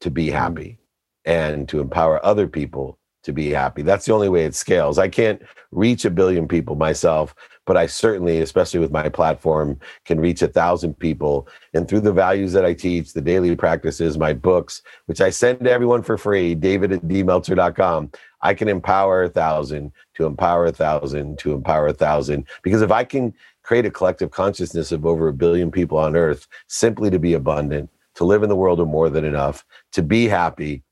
to 0.00 0.10
be 0.10 0.26
mm-hmm. 0.26 0.38
happy 0.38 0.78
and 1.24 1.68
to 1.68 1.78
empower 1.78 2.24
other 2.26 2.48
people 2.48 2.98
to 3.22 3.32
be 3.32 3.50
happy. 3.50 3.82
That's 3.82 4.06
the 4.06 4.14
only 4.14 4.28
way 4.28 4.46
it 4.46 4.56
scales. 4.56 4.98
I 4.98 5.08
can't 5.08 5.40
reach 5.70 6.04
a 6.04 6.10
billion 6.10 6.48
people 6.48 6.74
myself, 6.74 7.36
but 7.68 7.76
I 7.76 7.84
certainly, 7.84 8.40
especially 8.40 8.80
with 8.80 8.90
my 8.90 9.10
platform, 9.10 9.78
can 10.06 10.18
reach 10.18 10.40
a 10.40 10.48
thousand 10.48 10.98
people. 10.98 11.46
And 11.74 11.86
through 11.86 12.00
the 12.00 12.14
values 12.14 12.54
that 12.54 12.64
I 12.64 12.72
teach, 12.72 13.12
the 13.12 13.20
daily 13.20 13.54
practices, 13.54 14.16
my 14.16 14.32
books, 14.32 14.80
which 15.04 15.20
I 15.20 15.28
send 15.28 15.60
to 15.60 15.70
everyone 15.70 16.02
for 16.02 16.16
free, 16.16 16.54
david 16.54 16.92
at 16.92 17.02
dmeltzer.com, 17.02 18.10
I 18.40 18.54
can 18.54 18.68
empower 18.68 19.24
a 19.24 19.28
thousand 19.28 19.92
to 20.14 20.24
empower 20.24 20.64
a 20.64 20.72
thousand 20.72 21.38
to 21.40 21.52
empower 21.52 21.88
a 21.88 21.92
thousand. 21.92 22.46
Because 22.62 22.80
if 22.80 22.90
I 22.90 23.04
can 23.04 23.34
create 23.62 23.84
a 23.84 23.90
collective 23.90 24.30
consciousness 24.30 24.90
of 24.90 25.04
over 25.04 25.28
a 25.28 25.34
billion 25.34 25.70
people 25.70 25.98
on 25.98 26.16
earth 26.16 26.48
simply 26.68 27.10
to 27.10 27.18
be 27.18 27.34
abundant, 27.34 27.90
to 28.14 28.24
live 28.24 28.42
in 28.42 28.48
the 28.48 28.56
world 28.56 28.80
of 28.80 28.88
more 28.88 29.10
than 29.10 29.26
enough, 29.26 29.62
to 29.92 30.02
be 30.02 30.26
happy, 30.26 30.82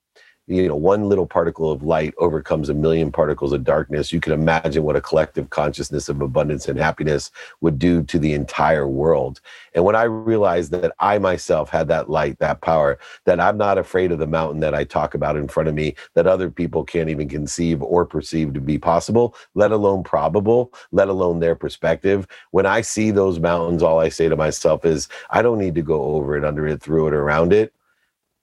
you 0.47 0.69
know 0.69 0.77
one 0.77 1.09
little 1.09 1.27
particle 1.27 1.71
of 1.71 1.83
light 1.83 2.15
overcomes 2.19 2.69
a 2.69 2.75
million 2.75 3.11
particles 3.11 3.53
of 3.53 3.65
darkness. 3.65 4.13
You 4.13 4.21
can 4.21 4.33
imagine 4.33 4.83
what 4.83 4.97
a 4.97 5.01
collective 5.01 5.51
consciousness 5.51 6.09
of 6.09 6.21
abundance 6.21 6.69
and 6.69 6.79
happiness 6.79 7.31
would 7.61 7.79
do 7.79 8.03
to 8.05 8.19
the 8.19 8.33
entire 8.33 8.89
world. 8.89 9.41
And 9.75 9.85
when 9.85 9.97
i 9.97 10.05
realized 10.05 10.71
that 10.73 10.93
i 11.01 11.19
myself 11.19 11.69
had 11.69 11.89
that 11.89 12.09
light 12.09 12.39
that 12.39 12.61
power 12.61 12.99
that 13.25 13.41
i'm 13.41 13.59
not 13.59 13.79
afraid 13.79 14.13
of 14.13 14.19
the 14.19 14.27
mountain 14.27 14.61
that 14.61 14.75
i 14.75 14.85
talk 14.85 15.15
about 15.15 15.37
in 15.37 15.49
front 15.49 15.69
of 15.69 15.75
me 15.75 15.95
that 16.15 16.27
other 16.27 16.51
people 16.51 16.85
can't 16.85 17.11
even 17.11 17.29
conceive 17.29 17.83
or 17.83 18.07
perceive 18.07 18.55
to 18.55 18.61
be 18.61 18.79
possible 18.79 19.35
let 19.55 19.73
alone 19.73 20.03
probable 20.03 20.73
let 20.93 21.09
alone 21.09 21.41
their 21.41 21.55
perspective 21.55 22.27
when 22.53 22.67
i 22.67 22.81
see 22.81 23.11
those 23.11 23.39
mountains 23.39 23.83
all 23.83 24.01
i 24.01 24.09
say 24.09 24.29
to 24.29 24.37
myself 24.37 24.85
is 24.85 25.09
i 25.31 25.43
don't 25.43 25.59
need 25.59 25.75
to 25.75 25.83
go 25.83 26.03
over 26.03 26.37
it 26.37 26.45
under 26.45 26.67
it 26.67 26.83
through 26.83 27.09
it 27.09 27.15
around 27.15 27.53
it. 27.53 27.73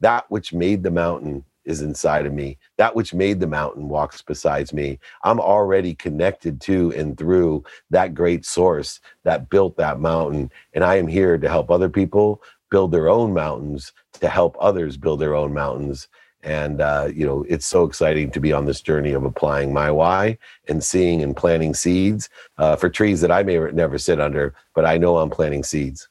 That 0.01 0.29
which 0.29 0.53
made 0.53 0.83
the 0.83 0.91
mountain 0.91 1.45
is 1.65 1.81
inside 1.81 2.25
of 2.25 2.33
me. 2.33 2.57
That 2.77 2.95
which 2.95 3.13
made 3.13 3.39
the 3.39 3.47
mountain 3.47 3.89
walks 3.89 4.21
besides 4.21 4.73
me. 4.73 4.99
I'm 5.23 5.39
already 5.39 5.95
connected 5.95 6.59
to 6.61 6.91
and 6.95 7.17
through 7.17 7.63
that 7.89 8.13
great 8.13 8.45
source 8.45 8.99
that 9.23 9.49
built 9.49 9.77
that 9.77 9.99
mountain. 9.99 10.51
And 10.73 10.83
I 10.83 10.95
am 10.95 11.07
here 11.07 11.37
to 11.37 11.49
help 11.49 11.71
other 11.71 11.89
people 11.89 12.41
build 12.69 12.91
their 12.91 13.09
own 13.09 13.33
mountains, 13.33 13.93
to 14.13 14.27
help 14.27 14.57
others 14.59 14.97
build 14.97 15.19
their 15.19 15.35
own 15.35 15.53
mountains. 15.53 16.07
And, 16.41 16.81
uh, 16.81 17.09
you 17.13 17.25
know, 17.25 17.45
it's 17.47 17.65
so 17.65 17.85
exciting 17.85 18.29
to 18.31 18.39
be 18.39 18.51
on 18.51 18.65
this 18.65 18.81
journey 18.81 19.13
of 19.13 19.23
applying 19.23 19.71
my 19.71 19.89
why 19.89 20.37
and 20.67 20.83
seeing 20.83 21.21
and 21.21 21.35
planting 21.35 21.73
seeds 21.73 22.29
uh, 22.57 22.75
for 22.75 22.89
trees 22.89 23.21
that 23.21 23.31
I 23.31 23.43
may 23.43 23.57
never 23.71 23.97
sit 23.97 24.19
under, 24.19 24.53
but 24.75 24.85
I 24.85 24.97
know 24.97 25.19
I'm 25.19 25.29
planting 25.29 25.63
seeds. 25.63 26.09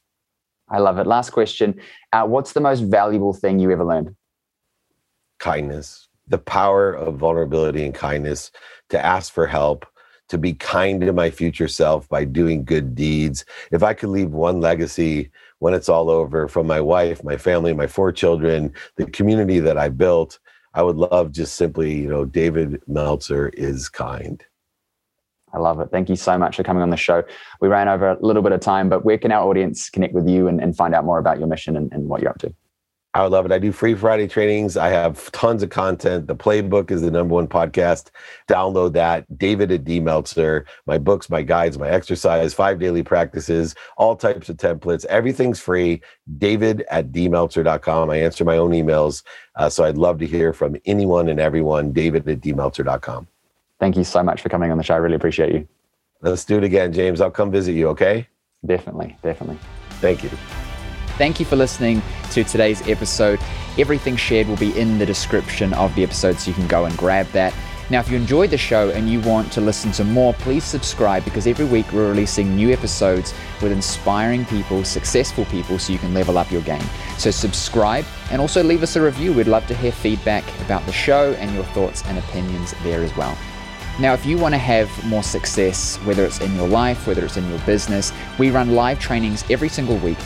I 0.71 0.79
love 0.79 0.99
it. 0.99 1.07
Last 1.07 1.31
question. 1.31 1.79
Uh, 2.13 2.25
what's 2.25 2.55
the 2.55 2.61
most 2.61 2.81
valuable 2.81 3.35
thing 3.35 3.59
you 3.59 3.71
ever 3.73 3.85
learned? 3.85 4.17
Kindness, 5.43 6.09
the 6.29 6.39
power 6.39 6.93
of 6.93 7.17
vulnerability 7.17 7.85
and 7.85 7.95
kindness 7.95 8.53
to 8.89 9.05
ask 9.05 9.33
for 9.33 9.47
help, 9.47 9.85
to 10.29 10.39
be 10.39 10.55
kind 10.55 11.01
to 11.03 11.13
my 11.13 11.31
future 11.31 11.69
self 11.69 12.09
by 12.09 12.25
doing 12.25 12.65
good 12.65 12.95
deeds. 12.95 13.45
If 13.71 13.83
I 13.83 13.93
could 13.93 14.09
leave 14.09 14.31
one 14.31 14.61
legacy 14.61 15.31
when 15.59 15.75
it's 15.75 15.89
all 15.89 16.09
over 16.09 16.49
from 16.49 16.67
my 16.67 16.81
wife, 16.81 17.23
my 17.23 17.37
family, 17.37 17.75
my 17.75 17.87
four 17.87 18.13
children, 18.13 18.73
the 18.97 19.07
community 19.07 19.59
that 19.61 19.77
I 19.77 19.89
built, 19.91 20.39
I 20.75 20.83
would 20.83 20.97
love 20.97 21.33
just 21.33 21.57
simply, 21.57 21.93
you 21.93 22.09
know, 22.09 22.25
David 22.25 22.81
Meltzer 22.87 23.49
is 23.49 23.89
kind. 23.89 24.43
I 25.53 25.59
love 25.59 25.81
it. 25.81 25.91
Thank 25.91 26.09
you 26.09 26.17
so 26.17 26.39
much 26.39 26.57
for 26.57 26.63
coming 26.63 26.83
on 26.83 26.89
the 26.89 26.97
show. 26.97 27.25
We 27.61 27.69
ran 27.69 27.89
over 27.89 28.11
a 28.11 28.19
little 28.23 28.43
bit 28.43 28.53
of 28.53 28.61
time, 28.61 28.89
but 28.89 29.05
where 29.05 29.19
can 29.19 29.33
our 29.33 29.47
audience 29.47 29.91
connect 29.91 30.15
with 30.15 30.27
you 30.27 30.49
and, 30.49 30.63
and 30.63 30.75
find 30.75 30.95
out 30.95 31.05
more 31.05 31.19
about 31.19 31.39
your 31.39 31.49
mission 31.49 31.77
and, 31.77 31.93
and 31.93 32.09
what 32.09 32.23
you're 32.23 32.31
up 32.31 32.39
to? 32.39 32.55
I 33.15 33.23
would 33.23 33.33
love 33.33 33.45
it. 33.45 33.53
I 33.53 33.59
do 33.59 33.73
free 33.73 33.95
Friday 33.95 34.27
trainings. 34.27 34.79
I 34.79 34.89
have 34.89 35.31
tons 35.33 35.63
of 35.63 35.69
content. 35.69 36.27
The 36.27 36.35
Playbook 36.35 36.91
is 36.91 37.03
the 37.03 37.11
number 37.11 37.35
one 37.35 37.47
podcast. 37.47 38.11
Download 38.49 38.95
that. 38.95 39.39
David 39.39 39.71
at 39.71 39.85
D 39.85 40.01
Meltzer. 40.01 40.65
My 40.87 40.97
books, 40.97 41.29
my 41.29 41.43
guides, 41.43 41.79
my 41.79 41.91
exercise, 41.91 42.55
five 42.55 42.79
daily 42.79 43.03
practices, 43.03 43.75
all 43.99 44.17
types 44.17 44.49
of 44.49 44.57
templates. 44.57 45.05
Everything's 45.07 45.61
free. 45.61 46.01
David 46.39 46.85
at 46.91 47.13
dmeltzer.com. 47.13 48.09
I 48.09 48.17
answer 48.17 48.47
my 48.47 48.57
own 48.57 48.71
emails. 48.71 49.23
Uh, 49.57 49.69
so 49.69 49.85
I'd 49.85 49.99
love 49.99 50.19
to 50.21 50.27
hear 50.27 50.55
from 50.55 50.77
anyone 50.87 51.29
and 51.29 51.39
everyone. 51.39 51.93
David 51.93 52.27
at 52.27 52.41
dmeltzer.com. 52.41 53.29
Thank 53.79 53.97
you 53.97 54.05
so 54.05 54.23
much 54.23 54.41
for 54.41 54.49
coming 54.49 54.71
on 54.71 54.79
the 54.79 54.85
show. 54.85 54.95
I 54.95 54.99
really 54.99 55.17
appreciate 55.17 55.53
you. 55.53 55.69
Let's 56.23 56.45
do 56.47 56.57
it 56.57 56.65
again, 56.65 56.93
James. 56.93 57.21
I'll 57.21 57.31
come 57.31 57.51
visit 57.51 57.73
you, 57.73 57.89
okay? 57.89 58.29
Definitely. 58.65 59.19
Definitely. 59.23 59.59
Thank 60.01 60.23
you. 60.23 60.31
Thank 61.19 61.39
you 61.39 61.47
for 61.47 61.57
listening 61.57 62.03
to 62.31 62.43
today's 62.43 62.87
episode. 62.89 63.39
Everything 63.79 64.17
shared 64.17 64.49
will 64.49 64.57
be 64.57 64.77
in 64.79 64.99
the 64.99 65.05
description 65.05 65.75
of 65.75 65.95
the 65.95 66.03
episode, 66.03 66.39
so 66.39 66.51
you 66.51 66.55
can 66.55 66.67
go 66.67 66.87
and 66.87 66.97
grab 66.97 67.27
that. 67.29 67.55
Now, 67.91 68.01
if 68.01 68.11
you 68.11 68.17
enjoyed 68.17 68.49
the 68.49 68.57
show 68.57 68.89
and 68.91 69.11
you 69.11 69.21
want 69.21 69.53
to 69.53 69.61
listen 69.61 69.93
to 69.93 70.05
more, 70.05 70.33
please 70.33 70.65
subscribe 70.65 71.25
because 71.25 71.47
every 71.47 71.67
week 71.67 71.93
we're 71.93 72.09
releasing 72.09 72.57
new 72.57 72.71
episodes 72.71 73.35
with 73.61 73.73
inspiring 73.73 74.47
people, 74.47 74.83
successful 74.85 75.45
people, 75.47 75.79
so 75.79 75.93
you 75.93 75.99
can 75.99 76.15
level 76.15 76.39
up 76.39 76.51
your 76.51 76.63
game. 76.63 76.85
So, 77.19 77.31
subscribe 77.31 78.07
and 78.31 78.41
also 78.41 78.63
leave 78.63 78.83
us 78.83 78.97
a 78.97 79.03
review. 79.03 79.35
We'd 79.35 79.49
love 79.49 79.67
to 79.67 79.75
hear 79.75 79.93
feedback 79.93 80.45
about 80.63 80.87
the 80.87 80.93
show 80.93 81.35
and 81.35 81.55
your 81.55 81.65
thoughts 81.65 82.03
and 82.07 82.17
opinions 82.19 82.75
there 82.83 83.03
as 83.03 83.15
well. 83.17 83.37
Now, 84.01 84.15
if 84.15 84.25
you 84.25 84.39
want 84.39 84.55
to 84.55 84.59
have 84.59 84.89
more 85.05 85.23
success, 85.23 85.97
whether 85.99 86.25
it's 86.25 86.41
in 86.41 86.57
your 86.57 86.69
life, 86.69 87.07
whether 87.07 87.23
it's 87.27 87.37
in 87.37 87.47
your 87.51 87.59
business, 87.61 88.11
we 88.39 88.51
run 88.51 88.75
live 88.75 88.99
trainings 88.99 89.45
every 89.51 89.69
single 89.69 89.99
week 89.99 90.17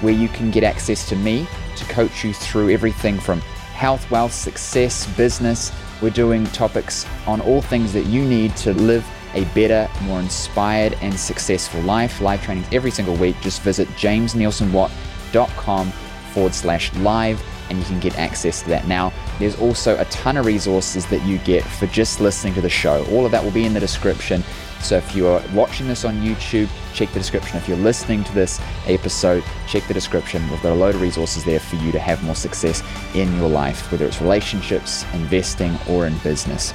where 0.00 0.12
you 0.12 0.28
can 0.28 0.50
get 0.50 0.64
access 0.64 1.08
to 1.08 1.16
me 1.16 1.46
to 1.76 1.84
coach 1.86 2.24
you 2.24 2.32
through 2.32 2.70
everything 2.70 3.18
from 3.18 3.40
health, 3.40 4.10
wealth, 4.10 4.32
success, 4.32 5.06
business. 5.16 5.72
We're 6.02 6.10
doing 6.10 6.44
topics 6.46 7.06
on 7.26 7.40
all 7.40 7.62
things 7.62 7.92
that 7.92 8.06
you 8.06 8.24
need 8.24 8.56
to 8.56 8.74
live 8.74 9.06
a 9.34 9.44
better, 9.54 9.88
more 10.02 10.20
inspired, 10.20 10.94
and 11.00 11.18
successful 11.18 11.80
life. 11.82 12.20
Live 12.20 12.42
trainings 12.42 12.66
every 12.72 12.90
single 12.90 13.14
week. 13.16 13.36
Just 13.40 13.62
visit 13.62 13.88
jamesneilsonwatt.com 13.90 15.90
forward 16.32 16.54
slash 16.54 16.94
live 16.96 17.42
and 17.68 17.78
you 17.78 17.84
can 17.84 18.00
get 18.00 18.18
access 18.18 18.62
to 18.62 18.68
that. 18.68 18.88
Now, 18.88 19.12
there's 19.38 19.58
also 19.60 19.98
a 19.98 20.04
ton 20.06 20.36
of 20.36 20.44
resources 20.44 21.06
that 21.06 21.24
you 21.24 21.38
get 21.38 21.62
for 21.62 21.86
just 21.86 22.20
listening 22.20 22.54
to 22.54 22.60
the 22.60 22.68
show. 22.68 23.04
All 23.06 23.24
of 23.24 23.32
that 23.32 23.42
will 23.42 23.52
be 23.52 23.64
in 23.64 23.72
the 23.72 23.80
description. 23.80 24.42
So 24.80 24.96
if 24.96 25.14
you're 25.14 25.42
watching 25.52 25.86
this 25.86 26.04
on 26.04 26.20
YouTube, 26.20 26.68
check 26.94 27.10
the 27.12 27.18
description. 27.18 27.58
If 27.58 27.68
you're 27.68 27.76
listening 27.76 28.24
to 28.24 28.32
this 28.32 28.60
episode, 28.86 29.44
check 29.68 29.86
the 29.86 29.94
description. 29.94 30.48
We've 30.50 30.62
got 30.62 30.72
a 30.72 30.74
load 30.74 30.94
of 30.94 31.02
resources 31.02 31.44
there 31.44 31.60
for 31.60 31.76
you 31.76 31.92
to 31.92 31.98
have 31.98 32.22
more 32.24 32.34
success 32.34 32.82
in 33.14 33.34
your 33.36 33.48
life, 33.48 33.90
whether 33.92 34.06
it's 34.06 34.20
relationships, 34.20 35.04
investing, 35.12 35.76
or 35.88 36.06
in 36.06 36.16
business. 36.18 36.72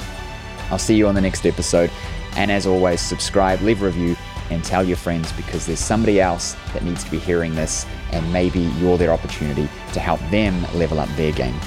I'll 0.70 0.78
see 0.78 0.96
you 0.96 1.08
on 1.08 1.16
the 1.16 1.22
next 1.22 1.46
episode. 1.46 1.92
And 2.36 2.52
as 2.52 2.68
always, 2.68 3.02
subscribe, 3.02 3.62
leave 3.62 3.82
a 3.82 3.86
review, 3.86 4.16
and 4.52 4.64
tell 4.64 4.84
your 4.84 4.98
friends 4.98 5.32
because 5.34 5.66
there's 5.66 5.80
somebody 5.80 6.22
else 6.22 6.56
that 6.74 6.84
needs 6.84 7.04
to 7.04 7.12
be 7.12 7.18
hearing 7.18 7.56
this, 7.56 7.86
and 8.12 8.32
maybe 8.32 8.60
you're 8.60 8.98
their 8.98 9.12
opportunity 9.12 9.68
to 9.94 10.00
help 10.00 10.20
them 10.30 10.62
level 10.76 11.00
up 11.00 11.10
their 11.16 11.32
game. 11.32 11.60